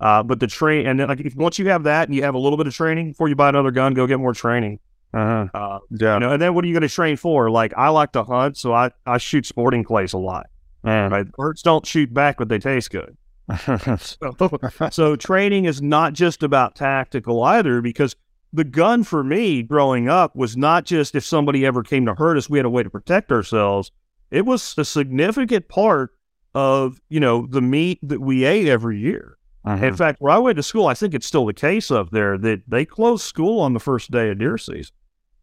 [0.00, 2.34] Uh, but the train, and then like if once you have that and you have
[2.34, 4.78] a little bit of training before you buy another gun, go get more training.
[5.12, 5.46] Uh-huh.
[5.52, 6.14] Uh, Yeah.
[6.14, 7.50] you know, and then what are you going to train for?
[7.50, 10.46] Like I like to hunt, so I, I shoot sporting clays a lot.
[10.82, 11.10] Man.
[11.10, 11.30] Right?
[11.32, 13.14] Birds don't shoot back, but they taste good.
[13.58, 14.58] So,
[14.90, 18.16] so training is not just about tactical either, because
[18.52, 22.36] the gun for me growing up was not just if somebody ever came to hurt
[22.36, 23.90] us, we had a way to protect ourselves.
[24.30, 26.10] It was a significant part
[26.54, 29.36] of you know the meat that we ate every year.
[29.66, 29.82] Mhm.
[29.82, 32.38] In fact, where I went to school, I think it's still the case up there
[32.38, 34.94] that they closed school on the first day of deer season.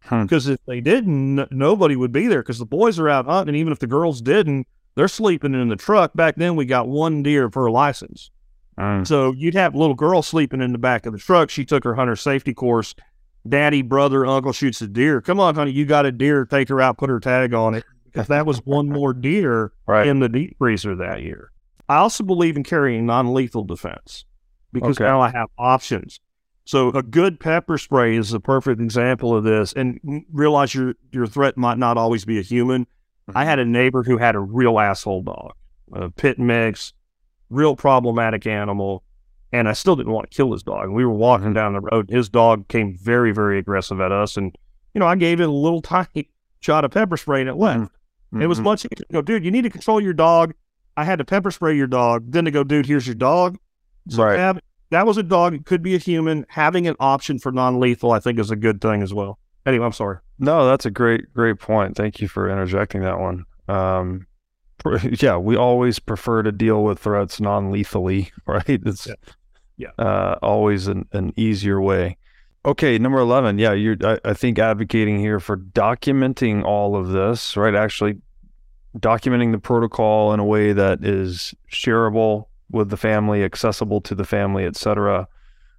[0.01, 0.23] Hmm.
[0.23, 3.55] Because if they didn't, nobody would be there because the boys are out hunting.
[3.55, 4.67] Even if the girls didn't,
[4.97, 6.13] they're sleeping in the truck.
[6.15, 8.31] Back then, we got one deer per license.
[8.79, 9.05] Mm.
[9.07, 11.49] So you'd have a little girl sleeping in the back of the truck.
[11.51, 12.95] She took her hunter safety course.
[13.47, 15.21] Daddy, brother, uncle shoots a deer.
[15.21, 16.45] Come on, honey, you got a deer.
[16.45, 17.85] Take her out, put her tag on it.
[18.05, 20.07] Because that was one more deer Right.
[20.07, 21.51] in the deep freezer that year.
[21.87, 24.25] I also believe in carrying non lethal defense
[24.73, 25.05] because Okay.
[25.05, 26.19] now I have options.
[26.65, 29.71] So a good pepper spray is a perfect example of this.
[29.73, 29.99] And
[30.33, 32.87] realize your your threat might not always be a human.
[33.35, 33.69] I had mm-hmm.
[33.69, 35.53] a neighbor who had a real asshole dog,
[35.93, 36.93] a pit mix,
[37.49, 39.03] real problematic animal,
[39.51, 40.89] and I still didn't want to kill his dog.
[40.89, 41.53] We were walking mm-hmm.
[41.53, 42.09] down the road.
[42.09, 44.57] His dog came very, very aggressive at us, and
[44.93, 47.83] you know I gave it a little tiny shot of pepper spray, and it went.
[47.83, 48.41] Mm-hmm.
[48.41, 48.63] It was Mhm.
[48.63, 48.83] much.
[48.83, 50.53] You know, dude, you need to control your dog.
[50.97, 52.31] I had to pepper spray your dog.
[52.31, 53.57] Then to go, dude, here's your dog.
[54.09, 54.39] So Right.
[54.39, 54.59] have-
[54.89, 55.53] that was a dog.
[55.53, 56.45] It could be a human.
[56.49, 59.37] Having an option for non-lethal, I think, is a good thing as well.
[59.67, 60.19] Anyway, I'm sorry.
[60.39, 61.97] No, that's a great, great point.
[61.97, 63.45] Thank you for interjecting that one.
[63.67, 64.25] Um,
[65.19, 68.63] yeah, we always prefer to deal with threats non-lethally, right?
[68.67, 69.15] It's Yeah.
[69.75, 69.89] Yeah.
[70.03, 72.17] Uh, always an, an easier way.
[72.65, 73.59] Okay, number eleven.
[73.59, 73.95] Yeah, you're.
[74.03, 77.75] I, I think advocating here for documenting all of this, right?
[77.75, 78.17] Actually,
[78.97, 84.25] documenting the protocol in a way that is shareable with the family, accessible to the
[84.25, 85.27] family, etc.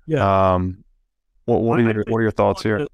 [0.06, 0.54] Yeah.
[0.54, 0.84] Um,
[1.46, 2.86] what what are your what are your thoughts here?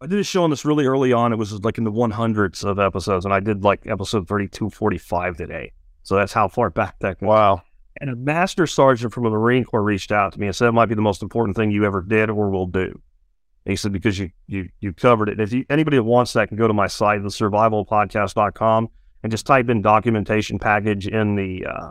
[0.00, 1.32] I did a show on this really early on.
[1.32, 5.72] It was like in the 100s of episodes, and I did like episode 3245 today.
[6.04, 7.26] So that's how far back that goes.
[7.26, 7.62] Wow.
[8.00, 10.72] And a master sergeant from the Marine Corps reached out to me and said it
[10.72, 13.00] might be the most important thing you ever did or will do.
[13.64, 15.32] And he said, because you you you covered it.
[15.32, 18.88] And if you, anybody that wants that can go to my site, the survivalpodcast.com,
[19.24, 21.90] and just type in documentation package in the uh,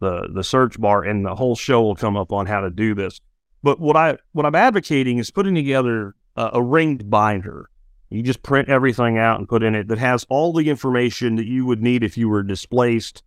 [0.00, 2.94] the the search bar, and the whole show will come up on how to do
[2.94, 3.20] this.
[3.62, 7.68] But what I what I'm advocating is putting together a, a ringed binder.
[8.10, 11.46] You just print everything out and put in it that has all the information that
[11.46, 13.22] you would need if you were displaced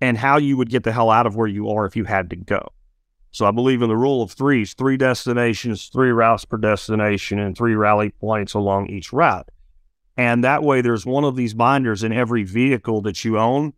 [0.00, 2.30] and how you would get the hell out of where you are if you had
[2.30, 2.68] to go.
[3.32, 7.56] So I believe in the rule of threes, three destinations, three routes per destination, and
[7.56, 9.48] three rally points along each route.
[10.16, 13.72] And that way there's one of these binders in every vehicle that you own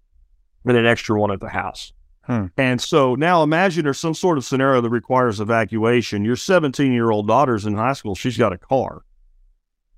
[0.64, 1.92] and an extra one at the house.
[2.26, 2.46] Hmm.
[2.56, 6.24] And so now imagine there's some sort of scenario that requires evacuation.
[6.24, 8.14] Your 17 year old daughter's in high school.
[8.14, 9.02] She's got a car.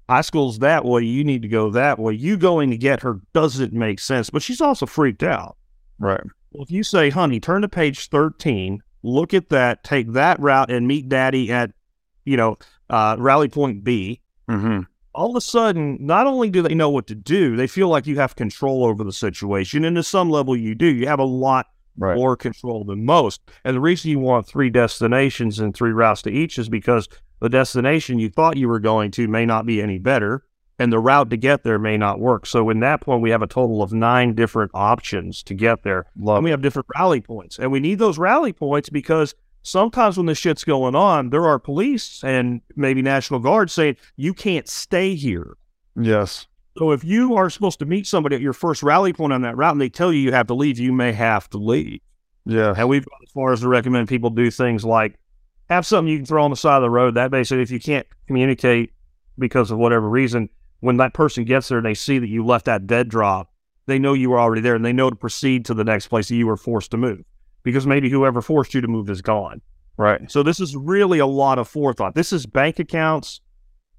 [0.08, 1.02] High school's that way.
[1.02, 2.14] You need to go that way.
[2.14, 5.56] You going to get her doesn't make sense, but she's also freaked out.
[5.98, 6.20] Right.
[6.52, 10.70] Well, if you say, honey, turn to page 13, look at that, take that route
[10.70, 11.72] and meet daddy at,
[12.24, 12.56] you know,
[12.90, 14.82] uh, rally point B, Mm-hmm.
[15.12, 18.06] all of a sudden, not only do they know what to do, they feel like
[18.06, 19.84] you have control over the situation.
[19.84, 20.86] And to some level, you do.
[20.86, 21.66] You have a lot
[21.96, 22.16] Right.
[22.16, 23.40] more control than most.
[23.64, 27.08] And the reason you want three destinations and three routes to each is because
[27.40, 30.44] the destination you thought you were going to may not be any better,
[30.78, 32.46] and the route to get there may not work.
[32.46, 36.06] So, in that point, we have a total of nine different options to get there.
[36.18, 37.58] Love And we have different rally points.
[37.58, 41.58] And we need those rally points because sometimes when this shit's going on, there are
[41.58, 45.56] police and maybe National Guard saying, you can't stay here.
[45.98, 46.46] Yes.
[46.78, 49.56] So if you are supposed to meet somebody at your first rally point on that
[49.56, 52.00] route and they tell you you have to leave, you may have to leave.
[52.44, 52.74] Yeah.
[52.76, 55.18] And we've gone as far as to recommend people do things like
[55.68, 57.14] have something you can throw on the side of the road.
[57.14, 58.92] That basically, if you can't communicate
[59.38, 60.48] because of whatever reason,
[60.80, 63.50] when that person gets there and they see that you left that dead drop,
[63.86, 66.28] they know you were already there and they know to proceed to the next place
[66.28, 67.24] that you were forced to move
[67.62, 69.60] because maybe whoever forced you to move is gone.
[69.96, 70.30] Right.
[70.30, 72.14] So this is really a lot of forethought.
[72.14, 73.40] This is bank accounts,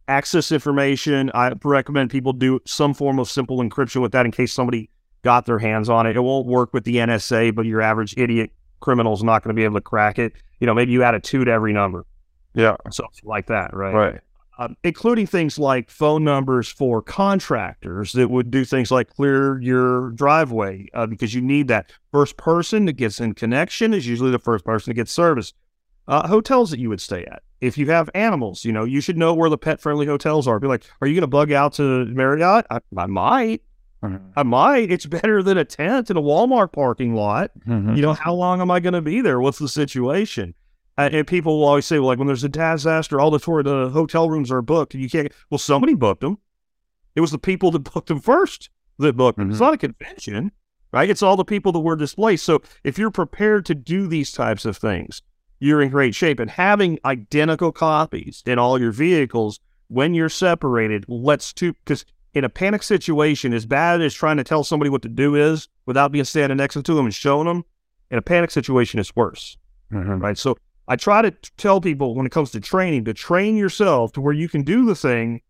[0.07, 1.31] access information.
[1.33, 4.89] I recommend people do some form of simple encryption with that in case somebody
[5.23, 6.15] got their hands on it.
[6.15, 9.63] It won't work with the NSA, but your average idiot criminal's not going to be
[9.63, 10.33] able to crack it.
[10.59, 12.05] You know, maybe you add a two to every number,
[12.53, 12.75] Yeah.
[12.91, 13.93] something like that, right?
[13.93, 14.21] Right.
[14.59, 20.09] um, including things like phone numbers for contractors that would do things like clear your
[20.11, 21.91] driveway uh, because you need that.
[22.11, 25.53] First person that gets in connection is usually the first person to get service.
[26.07, 27.43] Uh, hotels that you would stay at.
[27.61, 30.59] If you have animals, you know, you should know where the pet friendly hotels are.
[30.59, 32.65] Be like, are you going to bug out to Marriott?
[32.69, 33.61] I, I might.
[34.03, 34.21] Mhm.
[34.35, 34.91] I might.
[34.91, 37.95] It's better than a tent in a Walmart parking lot Mhm.
[37.95, 39.39] you know, how long am I going to be there?
[39.41, 40.53] What's the situation?
[40.99, 43.63] Uh, and people will always say, well, like, when there's a disaster, all the tour,
[43.63, 45.31] the hotel rooms are booked, and you can't.
[45.49, 46.37] Well, somebody booked them.
[47.15, 49.49] It was the people that booked them first that booked them.
[49.49, 49.61] It's Mhm.
[49.61, 50.51] not a convention,
[50.93, 51.09] right?
[51.09, 52.45] It's all the people that were displaced.
[52.45, 55.21] So if you're prepared to do these types of things,
[55.59, 56.39] you're in great shape.
[56.39, 62.43] And having identical copies in all your vehicles when you're separated lets to because in
[62.43, 66.11] a panic situation, as bad as trying to tell somebody what to do is without
[66.11, 67.63] being standing next to them and showing them,
[68.11, 69.57] in a panic situation, it's worse,
[69.91, 70.21] Mhm.
[70.21, 70.37] right?
[70.37, 70.55] So
[70.87, 74.33] I try to tell people when it comes to training to train yourself to where
[74.33, 75.41] you can do the thing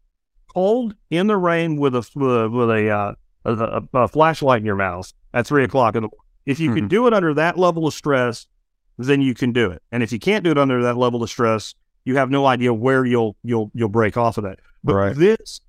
[0.53, 3.13] cold in the rain with a with a, a, uh,
[3.45, 6.19] a, a, flashlight in your mouth at three o'clock in the morning.
[6.45, 6.89] If you can Mhm.
[6.89, 8.47] do it under that level of stress,
[8.97, 9.81] then you can do it.
[9.91, 11.75] And if you can't do it under that level of stress,
[12.05, 14.59] you have no idea where you'll you'll you'll break off of that.
[14.83, 15.15] But Right.
[15.15, 15.61] this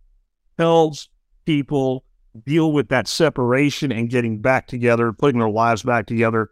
[0.59, 1.09] helps
[1.45, 2.05] people
[2.47, 6.51] deal with that separation and getting back together, putting their lives back together.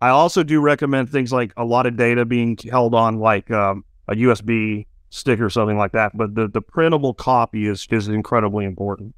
[0.00, 3.84] I also do recommend things like a lot of data being held on like um,
[4.08, 6.16] a USB stick or something like that.
[6.16, 9.14] But the, the printable copy is is incredibly important.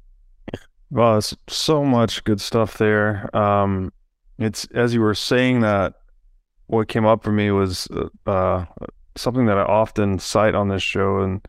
[0.89, 3.35] Well, it's so much good stuff there.
[3.35, 3.91] Um,
[4.39, 5.95] it's as you were saying that,
[6.67, 7.87] what came up for me was
[8.25, 8.65] uh,
[9.15, 11.45] something that I often cite on this show, and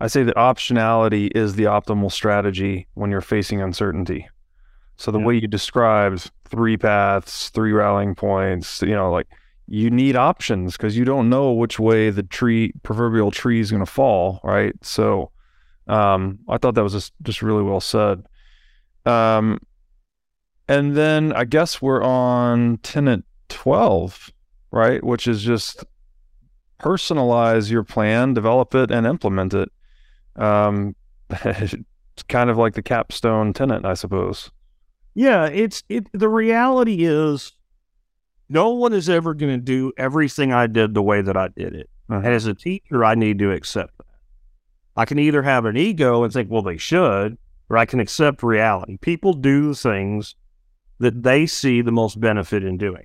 [0.00, 4.28] I say that optionality is the optimal strategy when you're facing uncertainty.
[4.96, 5.26] So the Yeah.
[5.26, 9.26] way you described three paths, three rallying points, you know, like
[9.66, 13.84] you need options because you don't know which way the tree proverbial tree is going
[13.84, 14.74] to fall, right?
[14.82, 15.30] So
[15.86, 18.24] um, I thought that was just, just really well said.
[19.04, 19.58] Um,
[20.68, 24.32] and then I guess we're on tenet 12,
[24.76, 25.02] right?
[25.02, 25.84] Which is just
[26.78, 29.70] personalize your plan, develop it, and implement it.
[30.36, 30.94] Um,
[31.30, 31.74] it's
[32.28, 34.50] kind of like the capstone tenet, I suppose.
[35.14, 36.06] Yeah, it's it.
[36.12, 37.52] The reality is,
[38.48, 41.74] no one is ever going to do everything I did the way that I did
[41.74, 41.90] it.
[42.08, 42.20] Uh-huh.
[42.24, 44.04] And as a teacher, I need to accept that.
[44.96, 47.36] I can either have an ego and think, well, they should,
[47.68, 48.98] or I can accept reality.
[48.98, 50.34] People do things
[50.98, 53.04] that they see the most benefit in doing.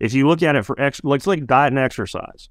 [0.00, 2.48] If you look at it for ex, like, it's like diet and exercise.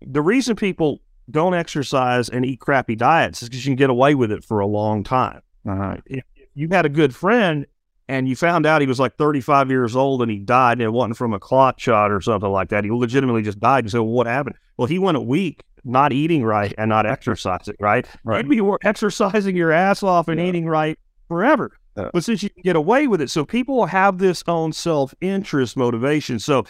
[0.00, 1.00] The reason people
[1.30, 4.58] don't exercise and eat crappy diets is because you can get away with it for
[4.60, 5.40] a long time.
[5.68, 5.96] Uh-huh.
[6.06, 7.66] If you had a good friend
[8.08, 10.90] and you found out he was like 35 years old and he died and it
[10.92, 13.84] wasn't from a clot shot or something like that, he legitimately just died.
[13.84, 14.56] You say, well, what happened?
[14.76, 18.06] Well, he went a week not eating right and not exercising, right?
[18.24, 18.44] Right.
[18.44, 20.46] You'd be exercising your ass off and Yeah.
[20.46, 20.98] eating right
[21.28, 21.72] forever.
[21.96, 22.10] Yeah.
[22.12, 25.76] But since you can get away with it, so people have this own self interest
[25.76, 26.38] motivation.
[26.38, 26.64] So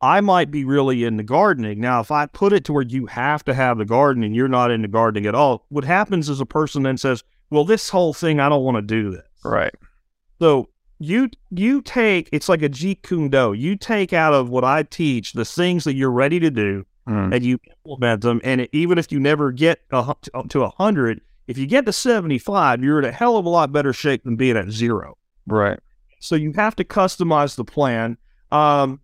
[0.00, 1.80] I might be really into gardening.
[1.80, 4.48] Now, if I put it to where you have to have the garden and you're
[4.48, 8.14] not into gardening at all, what happens is a person then says, well, this whole
[8.14, 9.26] thing, I don't want to do this.
[9.44, 9.74] Right.
[10.40, 10.68] So
[10.98, 13.52] you you take it's like a Jeet Kune Do.
[13.54, 17.34] You take out of what I teach the things that you're ready to do, Mm.
[17.34, 18.40] and you implement them.
[18.44, 20.14] And it, even if you never get a,
[20.50, 21.20] to a hundred,
[21.50, 24.22] if you get to seventy five, you're in a hell of a lot better shape
[24.24, 25.18] than being at zero.
[25.46, 25.80] Right.
[26.20, 28.16] So you have to customize the plan.
[28.52, 29.00] Um,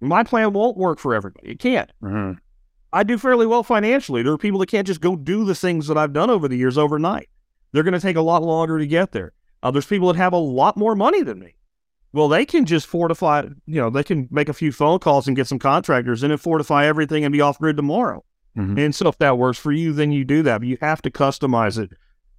[0.00, 1.50] my plan won't work for everybody.
[1.50, 1.90] It can't.
[2.02, 2.38] Mhm.
[2.92, 4.22] I do fairly well financially.
[4.22, 6.56] There are people that can't just go do the things that I've done over the
[6.56, 7.28] years overnight.
[7.72, 9.32] They're going to take a lot longer to get there.
[9.62, 11.56] Uh, there's people that have a lot more money than me.
[12.12, 15.34] Well, they can just fortify, you know, they can make a few phone calls and
[15.36, 18.24] get some contractors in and fortify everything and be off grid tomorrow.
[18.56, 18.78] Mhm.
[18.78, 20.58] And so if that works for you, then you do that.
[20.58, 21.90] But you have to customize it.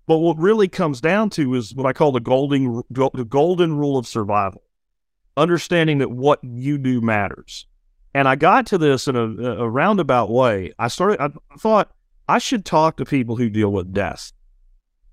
[0.07, 3.97] But what really comes down to is what I call the golden the golden rule
[3.97, 4.63] of survival.
[5.37, 7.67] Understanding that what you do matters.
[8.13, 10.71] And I got to this in a, a roundabout way.
[10.79, 11.19] I started.
[11.21, 11.91] I thought
[12.29, 14.31] I should talk to people who deal with death.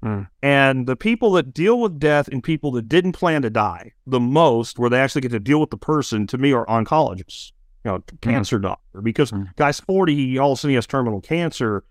[0.03, 0.23] Hmm.
[0.43, 4.21] And the people that deal with death and people that didn't plan to die the
[4.21, 7.53] most, where they actually get to deal with the person, to me, are oncologists.
[7.85, 9.01] You know, cancer doctor.
[9.01, 9.45] Because Hmm.
[9.57, 11.85] guy's forty, he all of a sudden he has terminal cancer.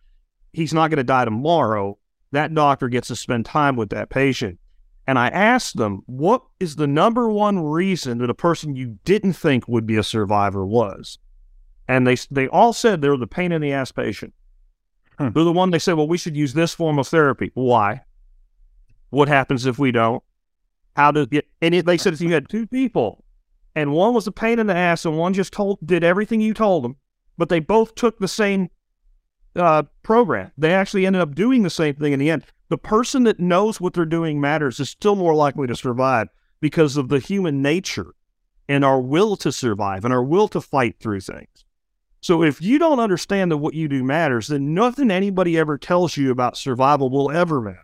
[0.54, 1.98] He's not going to die tomorrow.
[2.32, 4.60] That doctor gets to spend time with that patient.
[5.08, 9.34] And I asked them, what is the number one reason that a person you didn't
[9.34, 11.18] think would be a survivor was?
[11.88, 14.34] And they they all said they were the pain in the ass patient.
[15.18, 15.30] Hmm.
[15.34, 17.52] They're the one they said, well, we should use this form of therapy.
[17.54, 18.04] Why?
[19.10, 20.24] What happens if we don't?
[20.96, 21.48] How does it?
[21.62, 23.24] And it, they said if you had two people
[23.76, 26.54] and one was a pain in the ass, and one just told did everything you
[26.54, 26.98] told them,
[27.38, 28.70] but they both took the same
[29.56, 30.52] uh, program.
[30.58, 32.46] They actually ended up doing the same thing in the end.
[32.70, 36.30] The person that knows what they're doing matters is still more likely to survive
[36.62, 38.14] because of the human nature
[38.70, 41.66] and our will to survive and our will to fight through things.
[42.22, 46.16] So if you don't understand that what you do matters, then nothing anybody ever tells
[46.16, 47.80] you about survival will ever matter.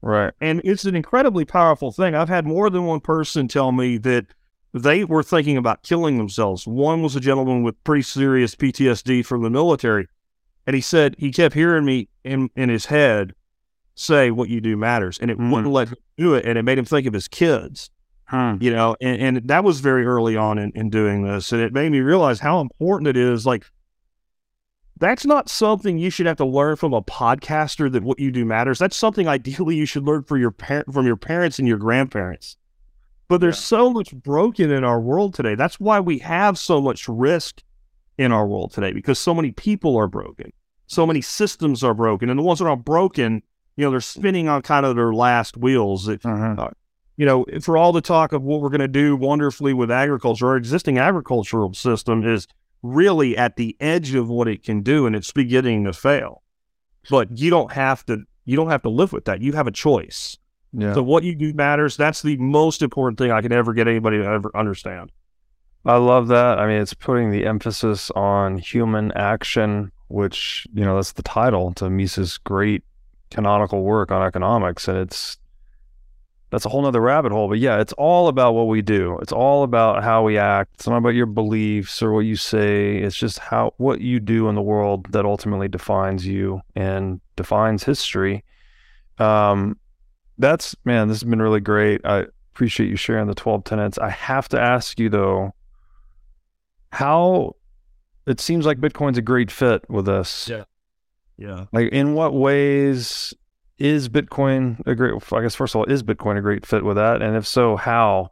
[0.00, 0.32] Right.
[0.40, 2.14] And it's an incredibly powerful thing.
[2.14, 4.26] I've had more than one person tell me that
[4.74, 6.66] they were thinking about killing themselves.
[6.66, 10.08] One was a gentleman with pretty serious PTSD from the military.
[10.66, 13.34] And he said he kept hearing me in, in his head
[13.94, 15.18] say what you do matters.
[15.18, 15.50] And it Mhm.
[15.50, 16.46] wouldn't let him do it.
[16.46, 17.90] And it made him think of his kids,
[18.26, 18.54] Hmm.
[18.60, 21.52] you know, and, and that was very early on in, in doing this.
[21.52, 23.44] And it made me realize how important it is.
[23.44, 23.66] Like,
[24.98, 28.44] that's not something you should have to learn from a podcaster that what you do
[28.44, 28.78] matters.
[28.78, 32.56] That's something ideally you should learn for your par- from your parents and your grandparents.
[33.32, 35.54] But there's so much broken in our world today.
[35.54, 37.62] That's why we have so much risk
[38.18, 40.52] in our world today because so many people are broken.
[40.86, 42.28] So many systems are broken.
[42.28, 43.42] And the ones that are broken,
[43.76, 46.08] you know, they're spinning on kind of their last wheels.
[46.08, 46.72] It, Mhm.
[47.16, 50.48] you know, for all the talk of what we're going to do wonderfully with agriculture,
[50.48, 52.46] our existing agricultural system is
[52.82, 56.42] really at the edge of what it can do and it's beginning to fail.
[57.08, 59.40] But you don't have to you don't have to live with that.
[59.40, 60.36] You have a choice.
[60.72, 60.94] Yeah.
[60.94, 61.96] So what you do matters.
[61.96, 65.12] That's the most important thing I can ever get anybody to ever understand.
[65.84, 66.58] I love that.
[66.58, 71.74] I mean, it's putting the emphasis on human action, which, you know, that's the title
[71.74, 72.84] to Mises' great
[73.30, 74.86] canonical work on economics.
[74.86, 75.38] And it's,
[76.50, 77.48] that's a whole nother rabbit hole.
[77.48, 79.18] But yeah, it's all about what we do.
[79.22, 80.74] It's all about how we act.
[80.74, 82.98] It's not about your beliefs or what you say.
[82.98, 87.82] It's just how, what you do in the world that ultimately defines you and defines
[87.82, 88.44] history.
[89.18, 89.78] Um,
[90.38, 92.00] that's, man, this has been really great.
[92.04, 93.98] I appreciate you sharing the 12 tenets.
[93.98, 95.54] I have to ask you though,
[96.90, 97.56] how
[98.26, 100.48] it seems like Bitcoin's a great fit with this.
[100.48, 100.64] Yeah.
[101.38, 101.64] Yeah.
[101.72, 103.34] Like, in what ways
[103.78, 105.14] is Bitcoin a great?
[105.32, 107.20] I guess first of all, is Bitcoin a great fit with that?
[107.22, 108.30] And if so, how?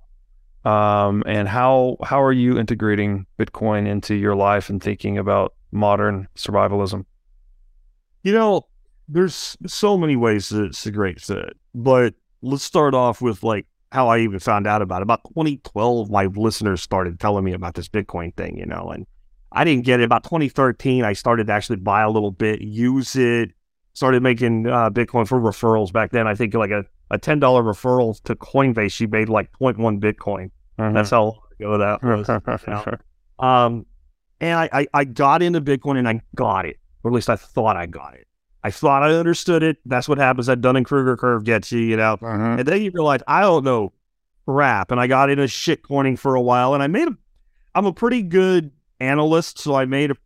[0.64, 6.28] Um, and how how are you integrating Bitcoin into your life and thinking about modern
[6.36, 7.06] survivalism?
[8.22, 8.66] You know,
[9.10, 13.66] there's so many ways that it's a great fit, but let's start off with like
[13.92, 15.02] how I even found out about it.
[15.02, 19.06] About 2012, my listeners started telling me about this Bitcoin thing, you know, and
[19.52, 20.04] I didn't get it.
[20.04, 23.50] About 2013, I started to actually buy a little bit, use it,
[23.94, 26.28] started making uh, Bitcoin for referrals back then.
[26.28, 30.50] I think like a, a $10 referral to Coinbase, she made like 0.1 Bitcoin.
[30.94, 32.28] That's how long ago that was.
[32.28, 33.44] you know.
[33.44, 33.86] Um,
[34.40, 37.36] and I, I, I got into Bitcoin and I got it, or at least I
[37.36, 38.26] thought I got it.
[38.62, 39.78] I thought I understood it.
[39.86, 40.46] That's what happens.
[40.46, 42.16] That Dunning Kruger curve gets you, you know.
[42.18, 42.58] Mhm.
[42.58, 43.92] And then you realize I don't know
[44.46, 47.16] crap, and I got into shit coining for a while, and I made a.
[47.74, 50.16] I'm a pretty good analyst, so I made a,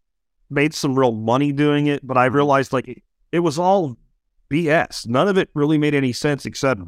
[0.50, 2.04] made some real money doing it.
[2.06, 3.96] But I realized like it, it was all
[4.50, 5.06] BS.
[5.06, 6.80] None of it really made any sense except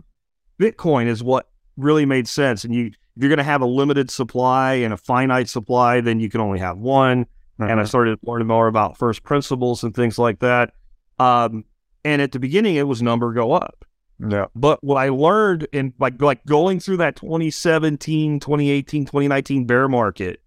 [0.61, 2.65] Bitcoin is what really made sense.
[2.65, 6.21] And you, if you're going to have a limited supply and a finite supply, then
[6.21, 7.27] you can only have one.
[7.59, 7.89] And I Mhm.
[7.89, 10.73] started learning more about first principles and things like that.
[11.19, 11.65] Um,
[12.05, 13.85] and at the beginning, it was number go up.
[14.19, 19.89] yeah, But what I learned in like like going through that 2017, 2018, 2019 bear
[19.89, 20.41] market,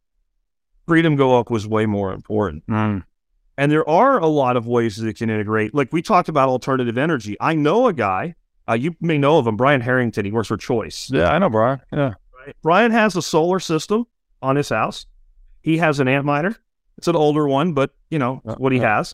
[0.87, 2.65] freedom go up was way more important.
[2.67, 3.03] Mm.
[3.57, 5.75] And there are a lot of ways that it can integrate.
[5.75, 7.35] Like we talked about alternative energy.
[7.41, 8.35] I know a guy,
[8.69, 10.23] uh, you may know of him, Brian Harrington.
[10.25, 11.09] He works for Choice.
[11.11, 11.29] yeah.
[11.31, 11.81] I know, Brian.
[11.91, 12.13] Yeah,
[12.45, 12.55] Right?
[12.63, 14.05] Brian has a solar system
[14.41, 15.05] on his house.
[15.61, 16.55] He has an Antminer.
[16.97, 18.97] It's an older one, but you know Yeah, what he yeah.
[18.97, 19.13] has.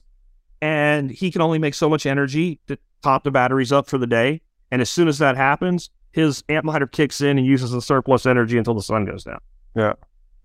[0.61, 4.07] And he can only make so much energy to top the batteries up for the
[4.07, 4.41] day.
[4.71, 8.57] And as soon as that happens, his Antminer kicks in and uses the surplus energy
[8.57, 9.39] until the sun goes down.
[9.75, 9.93] Yeah.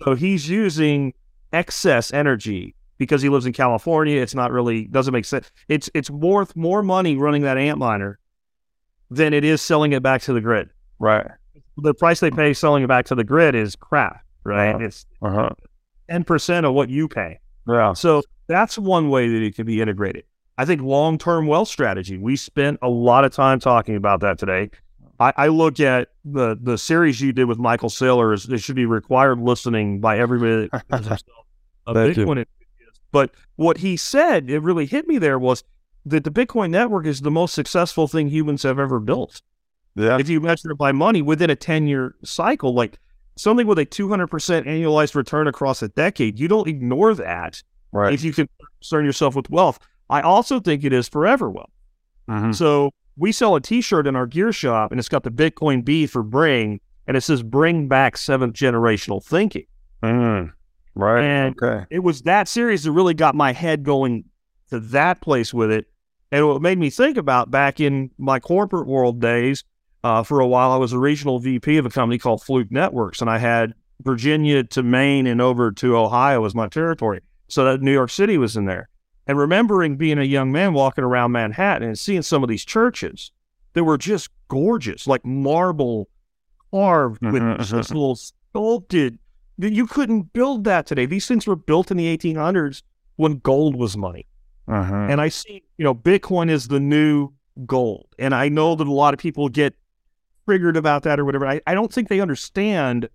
[0.03, 1.15] So he's using
[1.53, 4.21] excess energy because he lives in California.
[4.21, 5.51] It's not really doesn't make sense.
[5.69, 8.17] It's it's worth more money running that Antminer
[9.11, 10.71] than it is selling it back to the grid
[11.01, 11.27] right.
[11.77, 14.75] the price they pay selling it back to the grid is crap, right?
[14.75, 14.85] Uh-huh.
[14.85, 15.51] It's Uh huh.
[16.09, 17.41] ten percent of what you pay.
[17.73, 17.93] Yeah.
[17.95, 20.25] So that's one way that it can be integrated.
[20.59, 22.19] I think long term wealth strategy.
[22.19, 24.71] We spent a lot of time talking about that today.
[25.19, 28.77] I, I look at the the series you did with Michael Saylor as it should
[28.77, 31.23] be required listening by everybody that
[31.87, 32.15] a you.
[32.15, 33.01] Bitcoin enthusiast.
[33.13, 35.65] But what he said, it really hit me there was
[36.07, 39.43] that the Bitcoin network is the most successful thing humans have ever built
[39.95, 40.19] Yeah.
[40.19, 42.99] if you measure it by money within a 10 year cycle, like
[43.41, 44.29] something with a 200%
[44.67, 47.63] annualized return across a decade, you don't ignore that
[47.93, 48.13] Right.
[48.15, 48.49] if you can
[48.79, 49.79] concern yourself with wealth.
[50.09, 51.71] I also think it is forever wealth.
[52.29, 52.55] Mhm.
[52.55, 55.85] So we sell a t shirt in our gear shop and it's got the Bitcoin
[55.85, 59.67] B for bring and it says bring back seventh generational thinking.
[60.03, 60.53] Mm,
[60.95, 61.23] right.
[61.23, 61.87] And okay.
[61.91, 64.25] it was that series that really got my head going
[64.71, 65.87] to that place with it.
[66.31, 69.65] And what made me think about back in my corporate world days,
[70.05, 73.21] uh, for a while, I was a regional VP of a company called Fluke Networks,
[73.21, 77.21] and I had Virginia to Maine and over to Ohio as my territory.
[77.49, 78.89] So that New York City was in there.
[79.27, 83.31] And remembering being a young man walking around Manhattan and seeing some of these churches
[83.75, 86.09] that were just gorgeous, like marble
[86.73, 87.77] carved with Mhm, just mhm.
[87.77, 89.19] this little sculpted.
[89.59, 91.05] that You couldn't build that today.
[91.07, 92.83] These things were built in the 1800s
[93.17, 94.27] when gold was money.
[94.69, 95.11] Mhm.
[95.11, 97.31] And I see, you know, Bitcoin is the new
[97.67, 98.07] gold.
[98.19, 99.75] And I know that a lot of people get
[100.47, 101.47] triggered about that or whatever.
[101.47, 103.09] I, I don't think they understand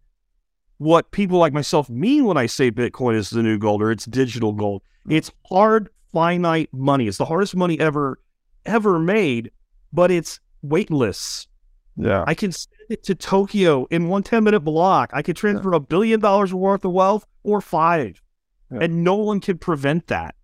[0.78, 4.06] what people like myself mean when I say Bitcoin is the new gold or it's
[4.06, 4.82] digital gold.
[5.08, 5.14] Mm-hmm.
[5.14, 7.08] It's hard, finite money.
[7.08, 8.20] It's the hardest money ever,
[8.66, 9.52] ever made,
[9.94, 11.48] but it's weightless.
[11.96, 12.24] yeah.
[12.28, 15.12] I can send it to Tokyo in one 10 minute block.
[15.14, 18.22] I could transfer a billion dollars worth of wealth or five.
[18.72, 18.80] Yeah.
[18.82, 20.36] And no one can prevent that.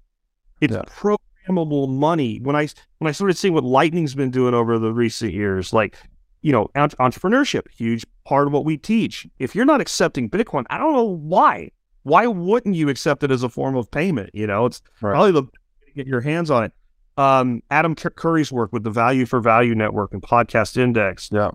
[0.61, 0.83] It's Yeah.
[0.87, 2.39] programmable money.
[2.39, 2.67] When I
[2.99, 5.97] when I started seeing what Lightning's been doing over the recent years, like,
[6.41, 9.27] you know, entre- entrepreneurship, huge part of what we teach.
[9.39, 11.71] If you're not accepting Bitcoin, I don't know why.
[12.03, 14.31] Why wouldn't you accept it as a form of payment?
[14.33, 15.11] You know, it's Right.
[15.11, 15.43] probably the
[15.95, 16.73] get your hands on it.
[17.17, 21.51] Um, Adam Cur- Curry's work with the Value for Value Network and Podcast Index, Yeah.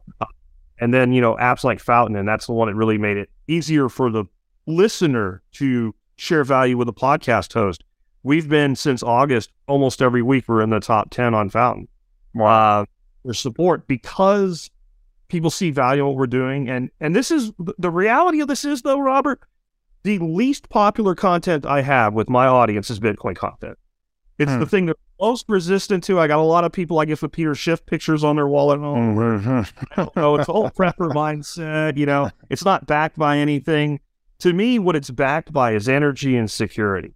[0.78, 3.30] and then you know apps like Fountain, and that's the one that really made it
[3.48, 4.24] easier for the
[4.66, 7.82] listener to share value with a podcast host.
[8.22, 11.88] We've been since August, almost every week we're in the top ten on Fountain
[12.40, 12.84] uh,
[13.24, 14.70] for support because
[15.28, 18.64] people see value in what we're doing, and and this is the reality of this
[18.64, 19.40] is though, Robert,
[20.02, 23.78] the least popular content I have with my audience is Bitcoin content.
[24.38, 24.60] It's Hmm.
[24.60, 26.20] the thing that most resistant to.
[26.20, 28.70] I got a lot of people I get with Peter Schiff pictures on their wall
[28.72, 29.18] at home.
[29.18, 30.36] I don't know.
[30.36, 31.96] It's all prepper mindset.
[31.96, 34.00] You know, it's not backed by anything.
[34.40, 37.14] To me, what it's backed by is energy and security.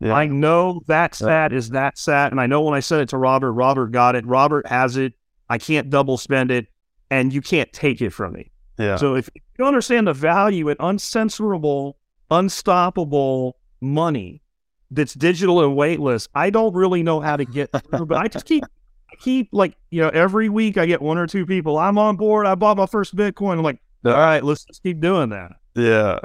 [0.00, 0.12] Yeah.
[0.14, 1.26] I know that Yeah.
[1.26, 4.14] stat is that stat, and I know when I sent it to Robert, Robert got
[4.14, 4.26] it.
[4.26, 5.14] Robert has it.
[5.48, 6.66] I can't double spend it,
[7.10, 8.50] and you can't take it from me.
[8.78, 8.96] yeah.
[8.96, 9.28] So if
[9.58, 11.94] you understand the value in uncensorable,
[12.30, 14.42] unstoppable money
[14.90, 18.06] that's digital and weightless, I don't really know how to get through.
[18.06, 21.26] but I just keep, I keep like you know every week I get one or
[21.26, 21.78] two people.
[21.78, 22.46] I'm on board.
[22.46, 23.54] I bought my first Bitcoin.
[23.54, 25.52] I'm like, all right, let's just keep doing that.
[25.74, 26.20] Yeah.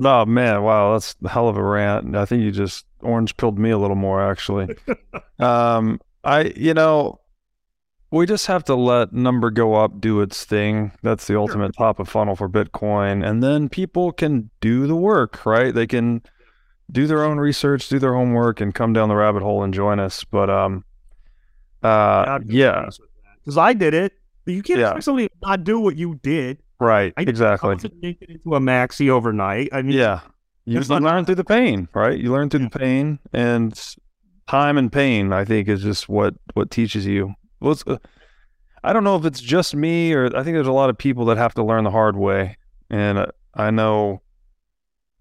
[0.00, 2.14] No, man, wow, that's a hell of a rant.
[2.14, 4.76] I think you just orange pilled me a little more actually.
[5.40, 7.20] um I you know,
[8.10, 10.92] we just have to let number go up, do its thing.
[11.02, 13.26] That's the ultimate top of funnel for Bitcoin.
[13.28, 15.74] And then people can do the work, right?
[15.74, 16.22] They can
[16.90, 20.00] do their own research, do their homework, and come down the rabbit hole and join
[20.00, 20.24] us.
[20.24, 20.84] But um
[21.82, 22.88] uh yeah,
[23.44, 24.14] because I did it.
[24.44, 24.86] But you can't Yeah.
[24.86, 26.58] expect somebody to not do what you did.
[26.80, 27.12] right.
[27.16, 27.72] I exactly.
[27.72, 29.68] I didn't make it into a maxi overnight.
[29.72, 30.20] I mean, Yeah.
[30.64, 32.18] You, not- learn through the pain, right?
[32.18, 33.72] You learn through the pain and
[34.46, 37.34] time and pain, I think, is just what, what teaches you.
[37.60, 37.98] Well, it's, uh,
[38.84, 41.24] I don't know if it's just me or I think there's a lot of people
[41.26, 42.56] that have to learn the hard way.
[42.90, 44.22] And uh, I know,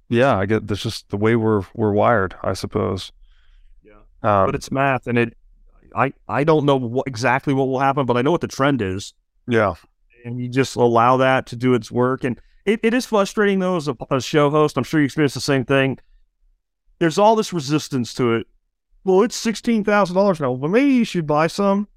[0.10, 3.12] yeah, I get that's just the way we're, we're wired, I suppose.
[3.84, 3.94] Yeah.
[4.24, 5.38] Um, but it's math, and it.
[5.96, 8.82] I I don't know what, exactly what will happen, but I know what the trend
[8.82, 9.14] is.
[9.48, 9.74] yeah.
[10.26, 12.24] and you just allow that to do its work.
[12.24, 14.78] And it, it is frustrating though as a, a show host.
[14.78, 15.98] I'm sure you experience the same thing.
[17.00, 18.48] There's all this resistance to it.
[19.04, 20.54] Well, it's sixteen thousand dollars now.
[20.56, 21.88] but maybe you should buy some.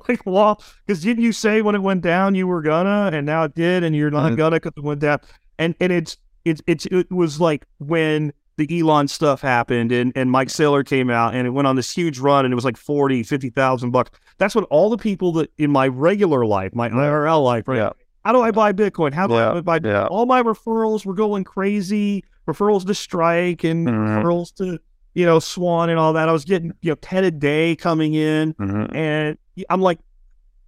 [0.08, 3.44] Like, well, because didn't you say when it went down you were gonna, and now
[3.44, 4.36] it did, and you're not Mhm.
[4.36, 5.18] gonna because it went down.
[5.58, 10.30] And and it's it's it's it was like when the Elon stuff happened and, and
[10.30, 12.76] Mike Saylor came out and it went on this huge run and it was like
[12.76, 14.12] 40, 50,000 bucks.
[14.38, 17.78] That's when all the people that in my regular life, my IRL life, right?
[17.78, 17.90] Yeah.
[18.24, 19.12] How do I buy Bitcoin?
[19.12, 19.80] How do Yeah, I buy?
[19.82, 20.06] yeah.
[20.06, 22.22] All my referrals were going crazy.
[22.48, 24.22] Referrals to Strike and Mhm.
[24.22, 24.78] referrals to
[25.14, 26.28] you know Swan and all that.
[26.28, 28.94] I was getting you know ten a day coming in, Mhm.
[28.94, 29.38] and
[29.70, 29.98] I'm like,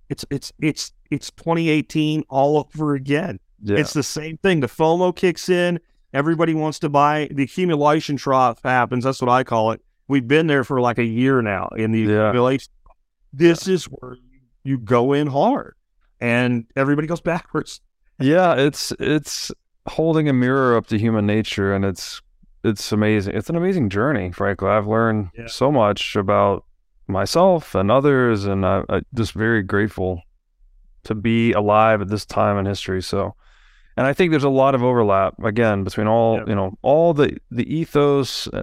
[0.08, 3.38] it's it's it's it's 2018 all over again.
[3.62, 3.78] Yeah.
[3.78, 4.60] It's the same thing.
[4.60, 5.80] The FOMO kicks in.
[6.12, 7.28] Everybody wants to buy.
[7.30, 9.04] The accumulation trough happens.
[9.04, 9.80] That's what I call it.
[10.08, 12.28] We've been there for like a year now in the Yeah.
[12.28, 12.72] accumulation.
[13.32, 14.16] This is where
[14.64, 15.74] you, go in hard,
[16.20, 17.80] and everybody goes backwards.
[18.18, 19.50] Yeah, it's it's
[19.88, 22.20] holding a mirror up to human nature, and it's
[22.64, 23.34] it's amazing.
[23.34, 24.32] It's an amazing journey.
[24.32, 25.46] Frankly, I've learned Yeah.
[25.48, 26.64] so much about
[27.08, 30.22] myself and others, and I, I'm just very grateful
[31.04, 33.02] to be alive at this time in history.
[33.02, 33.34] So,
[33.96, 36.44] and I think there's a lot of overlap again between all Yeah.
[36.48, 38.48] you know all the the ethos.
[38.48, 38.62] uh,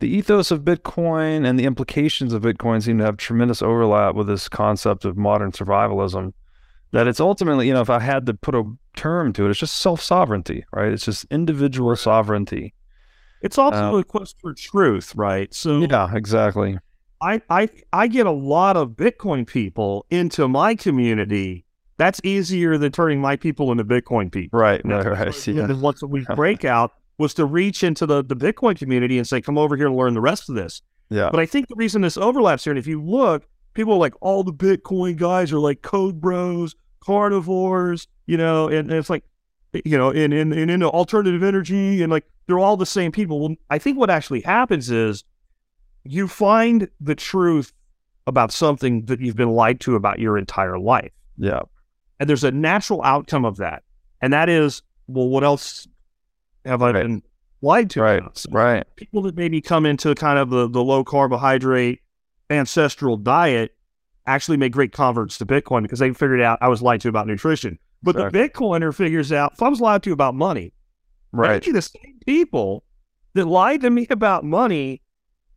[0.00, 4.26] The ethos of Bitcoin and the implications of Bitcoin seem to have tremendous overlap with
[4.26, 6.32] this concept of modern survivalism
[6.90, 8.64] that it's ultimately, you know, if I had to put a
[8.96, 10.92] term to it, it's just self sovereignty, right?
[10.92, 12.74] It's just individual sovereignty.
[13.40, 15.52] It's also Um, a quest for truth, right?
[15.54, 16.78] So Yeah, exactly.
[17.24, 21.64] I, I I get a lot of Bitcoin people into my community.
[21.96, 24.58] That's easier than turning my people into Bitcoin people.
[24.58, 25.34] Right, You know, right, right.
[25.34, 25.66] so Yeah.
[25.66, 29.40] the once we break out was to reach into the, the Bitcoin community and say,
[29.40, 30.82] come over here and learn the rest of this.
[31.10, 31.30] Yeah.
[31.30, 33.44] But I think the reason this overlaps here, and if you look,
[33.74, 36.74] people are like, all the Bitcoin guys are like code bros,
[37.28, 39.24] carnivores, you know, and, and it's like,
[39.84, 43.40] you know, and, and, and into alternative energy, and like they're all the same people.
[43.40, 45.24] Well, I think what actually happens is
[46.04, 47.72] you find the truth
[48.26, 51.12] about something that you've been lied to about your entire life.
[51.36, 51.60] Yeah.
[52.20, 53.82] And there's a natural outcome of that.
[54.20, 55.86] And that is, well, what else
[56.64, 57.02] have I Right.
[57.02, 57.22] been
[57.60, 58.02] lied to?
[58.02, 58.18] Right.
[58.20, 58.38] about?
[58.38, 58.84] So Right.
[58.96, 62.00] people that maybe come into kind of the, the low carbohydrate
[62.50, 63.74] ancestral diet
[64.26, 67.26] actually make great converts to Bitcoin because they figured out I was lied to about
[67.26, 67.78] nutrition.
[68.02, 70.72] But the Bitcoiner figures out if I was lied to about money,
[71.32, 71.62] Right.
[71.64, 72.84] the same people
[73.34, 75.02] that lied to me about money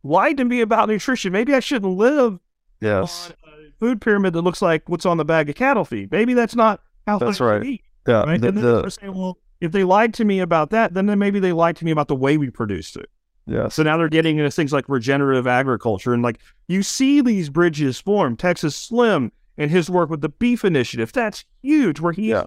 [0.02, 1.32] lied to me about nutrition.
[1.32, 2.38] Maybe I shouldn't live
[2.80, 3.32] Yes.
[3.44, 6.10] on a food pyramid that looks like what's on the bag of cattle feed.
[6.12, 7.64] Maybe that's not how That's right.
[7.64, 8.22] eat, Yeah.
[8.24, 8.40] right?
[8.40, 11.06] The, and then the- they're saying, well, if they lied to me about that, then
[11.06, 13.10] then maybe they lied to me about the way we produced it.
[13.46, 13.68] Yeah.
[13.68, 16.12] So now they're getting into things like regenerative agriculture.
[16.14, 16.38] And like
[16.68, 18.36] you see these bridges form.
[18.36, 21.12] Texas Slim and his work with the beef initiative.
[21.12, 22.44] That's huge, where he's Yeah.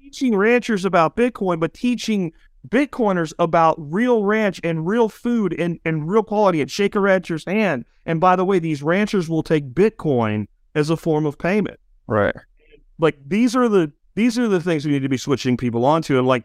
[0.00, 2.32] teaching ranchers about Bitcoin, but teaching
[2.68, 7.44] Bitcoiners about real ranch and real food and, and real quality and shake a rancher's
[7.44, 7.84] hand.
[8.04, 11.78] And by the way, these ranchers will take Bitcoin as a form of payment.
[12.06, 12.34] Right.
[12.98, 16.18] Like these are the these are the things we need to be switching people onto.
[16.18, 16.44] And like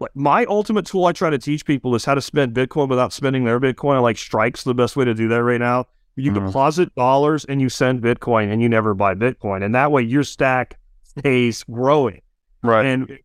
[0.00, 3.12] like my ultimate tool I try to teach people is how to spend Bitcoin without
[3.12, 4.02] spending their Bitcoin.
[4.02, 5.86] Like Strike's the best way to do that right now.
[6.16, 6.46] You Mhm.
[6.46, 9.62] deposit dollars and you send Bitcoin and you never buy Bitcoin.
[9.64, 12.20] And that way your stack stays growing.
[12.62, 12.84] Right.
[12.84, 13.18] And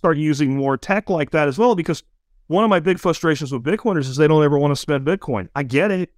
[0.00, 2.02] start using more tech like that as well because
[2.46, 5.48] one of my big frustrations with Bitcoiners is they don't ever want to spend Bitcoin.
[5.54, 6.10] I get it.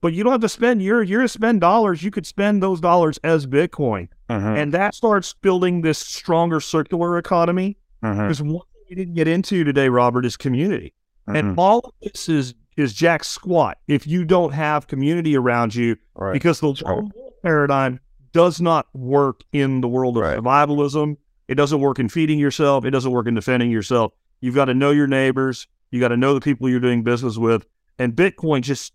[0.00, 2.02] But you don't have to spend your you're to spend dollars.
[2.02, 4.08] You could spend those dollars as Bitcoin.
[4.30, 4.56] Mhm.
[4.62, 7.76] And that starts building this stronger circular economy.
[8.00, 10.94] Because one thing we didn't get into today, Robert, is community.
[11.28, 11.38] Mhm.
[11.38, 15.94] And all of this is is jack squat if you don't have community around you
[16.16, 16.32] right.
[16.32, 17.04] because the right.
[17.42, 18.00] paradigm
[18.32, 20.38] does not work in the world of Right.
[20.38, 21.18] survivalism.
[21.52, 22.86] It doesn't work in feeding yourself.
[22.86, 24.14] It doesn't work in defending yourself.
[24.40, 25.66] You've got to know your neighbors.
[25.90, 27.66] You got to know the people you're doing business with.
[27.98, 28.94] And Bitcoin just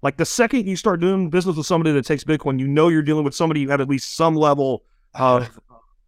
[0.00, 3.02] like the second you start doing business with somebody that takes Bitcoin, you know you're
[3.02, 4.84] dealing with somebody you have at least some level
[5.14, 5.50] of,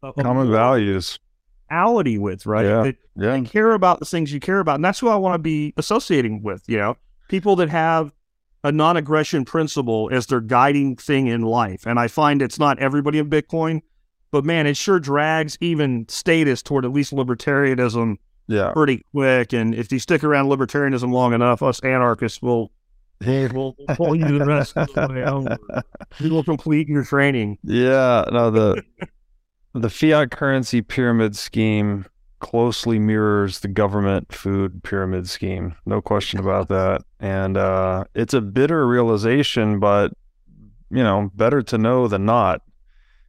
[0.04, 1.18] of Common values.
[1.68, 2.64] morality with, right?
[2.66, 2.82] Yeah.
[2.84, 3.32] That Yeah.
[3.32, 4.76] they care about the things you care about.
[4.76, 6.96] And that's who I want to be associating with, you know,
[7.28, 8.12] people that have
[8.62, 11.84] a non aggression principle as their guiding thing in life.
[11.84, 13.80] And I find it's not everybody in Bitcoin,
[14.30, 18.16] but man, it sure drags even status toward at least libertarianism
[18.46, 18.72] Yeah.
[18.72, 19.52] pretty quick.
[19.52, 22.70] And if you stick around libertarianism long enough, us anarchists will.
[23.22, 25.58] We'll we'll pull you the rest of the way over.
[26.22, 27.58] We will complete your training.
[27.62, 28.82] Yeah, no the
[29.74, 32.06] the fiat currency pyramid scheme
[32.38, 35.74] closely mirrors the government food pyramid scheme.
[35.84, 37.02] No question about that.
[37.20, 40.14] And uh it's a bitter realization, but
[40.90, 42.62] you know, better to know than not.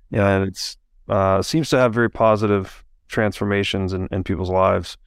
[0.10, 0.78] Yeah, and it's
[1.12, 4.98] uh seems to have very positive transformations in, in people's lives.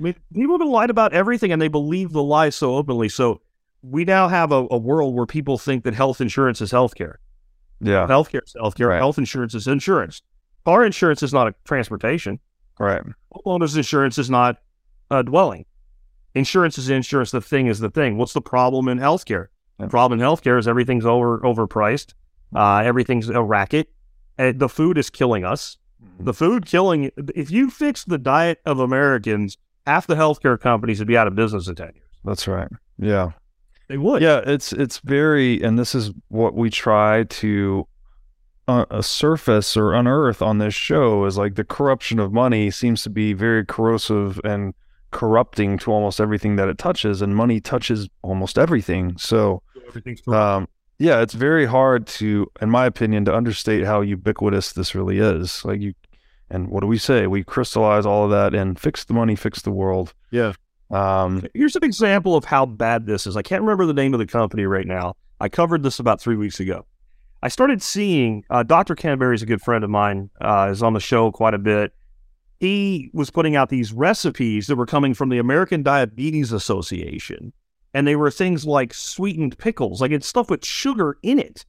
[0.00, 3.08] I mean, people have been lied about everything and they believe the lie so openly.
[3.08, 3.40] So
[3.82, 7.16] we now have a, a world where people think that health insurance is healthcare.
[7.80, 8.06] Yeah.
[8.06, 8.88] Healthcare is healthcare.
[8.88, 8.98] Right.
[8.98, 10.22] Health insurance is insurance.
[10.64, 12.40] Car insurance is not a transportation.
[12.78, 13.02] Right.
[13.32, 14.58] Homeowners insurance is not
[15.10, 15.66] a dwelling.
[16.34, 17.30] Insurance is insurance.
[17.30, 18.16] The thing is the thing.
[18.16, 19.48] What's the problem in healthcare?
[19.78, 22.14] The problem in healthcare is everything's over overpriced.
[22.54, 23.92] Uh, everything's a racket.
[24.38, 25.78] Uh, the food is killing us.
[26.02, 26.24] Mm-hmm.
[26.24, 27.10] The food killing.
[27.34, 29.56] If you fix the diet of Americans,
[29.86, 32.08] half the healthcare companies would be out of business in ten years.
[32.24, 32.68] That's right.
[32.98, 33.32] Yeah.
[33.88, 34.22] They would.
[34.22, 37.86] Yeah, it's it's very, and this is what we try to
[38.66, 43.02] uh, uh, surface or unearth on this show is like the corruption of money seems
[43.02, 44.72] to be very corrosive and
[45.10, 49.16] corrupting to almost everything that it touches, and money touches almost everything.
[49.18, 50.66] So, Everything's um,
[50.98, 55.64] yeah, it's very hard to, in my opinion, to understate how ubiquitous this really is.
[55.64, 55.94] Like you,
[56.50, 57.26] and what do we say?
[57.26, 60.14] We crystallize all of that and fix the money, fix the world.
[60.30, 60.52] Yeah.
[60.90, 63.36] Um, Here's an example of how bad this is.
[63.36, 65.16] I can't remember the name of the company right now.
[65.40, 66.86] I covered this about three weeks ago.
[67.42, 68.94] I started seeing uh, Dr.
[68.94, 71.58] Ken Berry is a good friend of mine, uh, is on the show quite a
[71.58, 71.92] bit.
[72.60, 77.52] He was putting out these recipes that were coming from the American Diabetes Association,
[77.94, 81.64] and they were things like sweetened pickles, like it's stuff with sugar in it.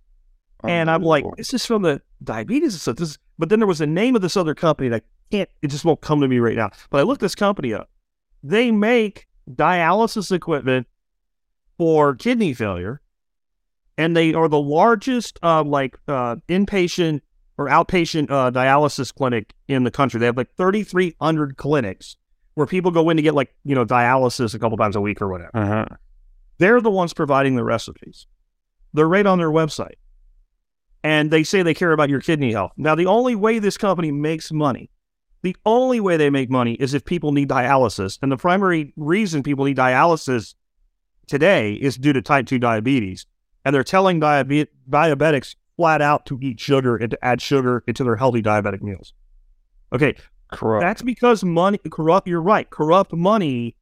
[0.64, 1.35] And I'm like, unbelievable.
[1.38, 2.81] this is from the diabetes.
[2.81, 5.68] So this, But then there was the name of this other company that can't, it
[5.68, 6.72] just won't come to me right now.
[6.89, 7.89] But I looked this company up.
[8.43, 10.88] They make dialysis equipment
[11.77, 13.02] for kidney failure,
[13.97, 17.22] and they are the largest, uh, like, uh, inpatient
[17.57, 20.19] or outpatient uh, dialysis clinic in the country.
[20.19, 22.18] They have like 3,300 clinics
[22.56, 25.22] where people go in to get like, you know, dialysis a couple times a week
[25.22, 25.52] or whatever.
[25.53, 25.85] Uh-huh.
[26.57, 28.27] They're the ones providing the recipes.
[28.94, 29.95] They're right on their website.
[31.03, 32.72] And they say they care about your kidney health.
[32.77, 34.90] Now, the only way this company makes money,
[35.44, 38.18] the only way they make money is if people need dialysis.
[38.22, 40.56] And the primary reason people need dialysis
[41.27, 43.27] today is due to type 2 diabetes.
[43.64, 48.03] And they're telling diabe- diabetics flat out to eat sugar and to add sugar into
[48.03, 49.14] their healthy diabetic meals.
[49.94, 50.15] Okay,
[50.52, 50.82] Corrupt.
[50.82, 52.27] that's because money corrupt.
[52.27, 52.69] You're right.
[52.69, 53.76] Corrupt money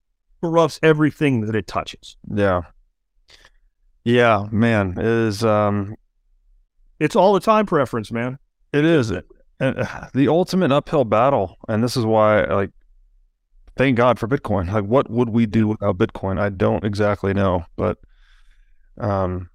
[0.43, 2.17] corrupts everything that it touches.
[2.33, 2.61] yeah.
[4.05, 4.97] Yeah, man.
[4.97, 5.95] It is um
[6.99, 8.37] It's all the time preference, man.
[8.73, 12.71] It is and, uh, the ultimate uphill battle, and this is why, like,
[13.77, 14.69] thank God for Bitcoin.
[14.69, 16.37] Like, what would we do without Bitcoin?
[16.37, 17.97] I don't exactly know, but,
[18.97, 19.49] um,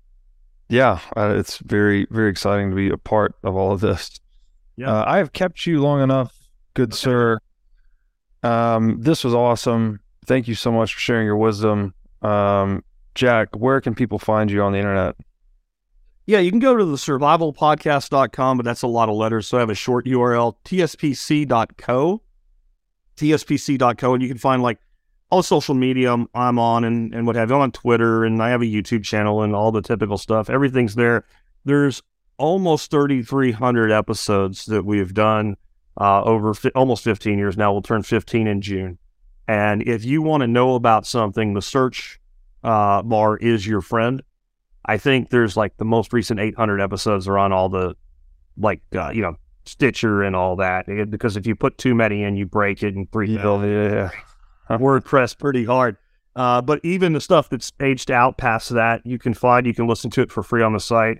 [0.70, 4.19] yeah, uh, it's very, very exciting to be a part of all of this.
[4.77, 4.90] Yeah.
[4.93, 6.35] Uh, I have kept you long enough,
[6.73, 7.39] good sir.
[8.43, 10.01] Um, this was awesome.
[10.29, 11.95] Thank you so much for sharing your wisdom.
[12.21, 12.85] Um,
[13.15, 15.17] Jack, where can people find you on the internet?
[16.27, 19.47] Yeah, you can go to the survivalpodcast.com, but that's a lot of letters.
[19.47, 22.23] So I have a short URL, tspc.co,
[23.17, 24.79] tspc.co, and you can find like
[25.31, 27.57] all social media I'm, on and, and what have you.
[27.57, 30.51] I'm on Twitter and I have a YouTube channel and all the typical stuff.
[30.51, 31.25] Everything's there.
[31.65, 32.03] There's
[32.37, 35.57] almost 3,300 episodes that we've done
[35.99, 37.73] uh, over fi- almost 15 years now.
[37.73, 38.99] We'll turn 15 in June.
[39.49, 42.20] And if you want to know about something, the search
[42.62, 44.23] uh, bar is your friend.
[44.85, 47.97] I think there's like the most recent 800 episodes are on all the
[48.57, 52.23] like uh, you know Stitcher and all that It- because if you put too many
[52.23, 53.35] in, you break it and three.
[53.37, 54.11] Yeah, yeah.
[54.70, 55.97] WordPress pretty hard.
[56.37, 59.66] Uh, but even the stuff that's aged out past that, you can find.
[59.66, 61.19] You can listen to it for free on the site.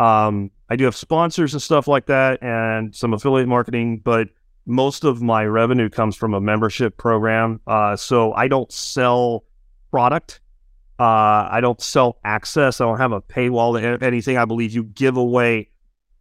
[0.00, 4.00] Um, I do have sponsors and stuff like that, and some affiliate marketing.
[4.04, 4.28] But
[4.66, 7.60] most of my revenue comes from a membership program.
[7.66, 9.44] Uh, so I don't sell
[9.90, 10.40] product.
[10.98, 12.80] Uh, I don't sell access.
[12.80, 14.36] I don't have a paywall to anything.
[14.36, 15.70] I believe you give away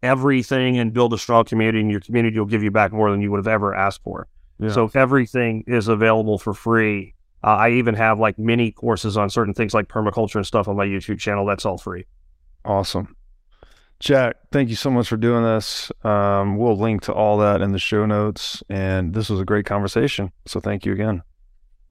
[0.03, 3.21] everything and build a strong community, and your community will give you back more than
[3.21, 4.27] you would have ever asked for.
[4.59, 4.69] Yeah.
[4.69, 7.15] So everything is available for free.
[7.43, 10.75] Uh, I even have like mini courses on certain things like permaculture and stuff on
[10.75, 11.45] my YouTube channel.
[11.45, 12.05] That's all free.
[12.63, 13.14] Awesome.
[13.99, 15.91] Jack, thank you so much for doing this.
[16.03, 18.61] Um, we'll link to all that in the show notes.
[18.69, 20.31] And this was a great conversation.
[20.45, 21.23] So thank you again.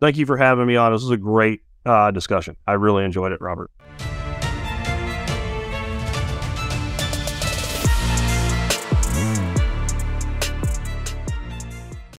[0.00, 0.92] Thank you for having me on.
[0.92, 2.56] This was a great uh, discussion.
[2.66, 3.70] I really enjoyed it, Robert.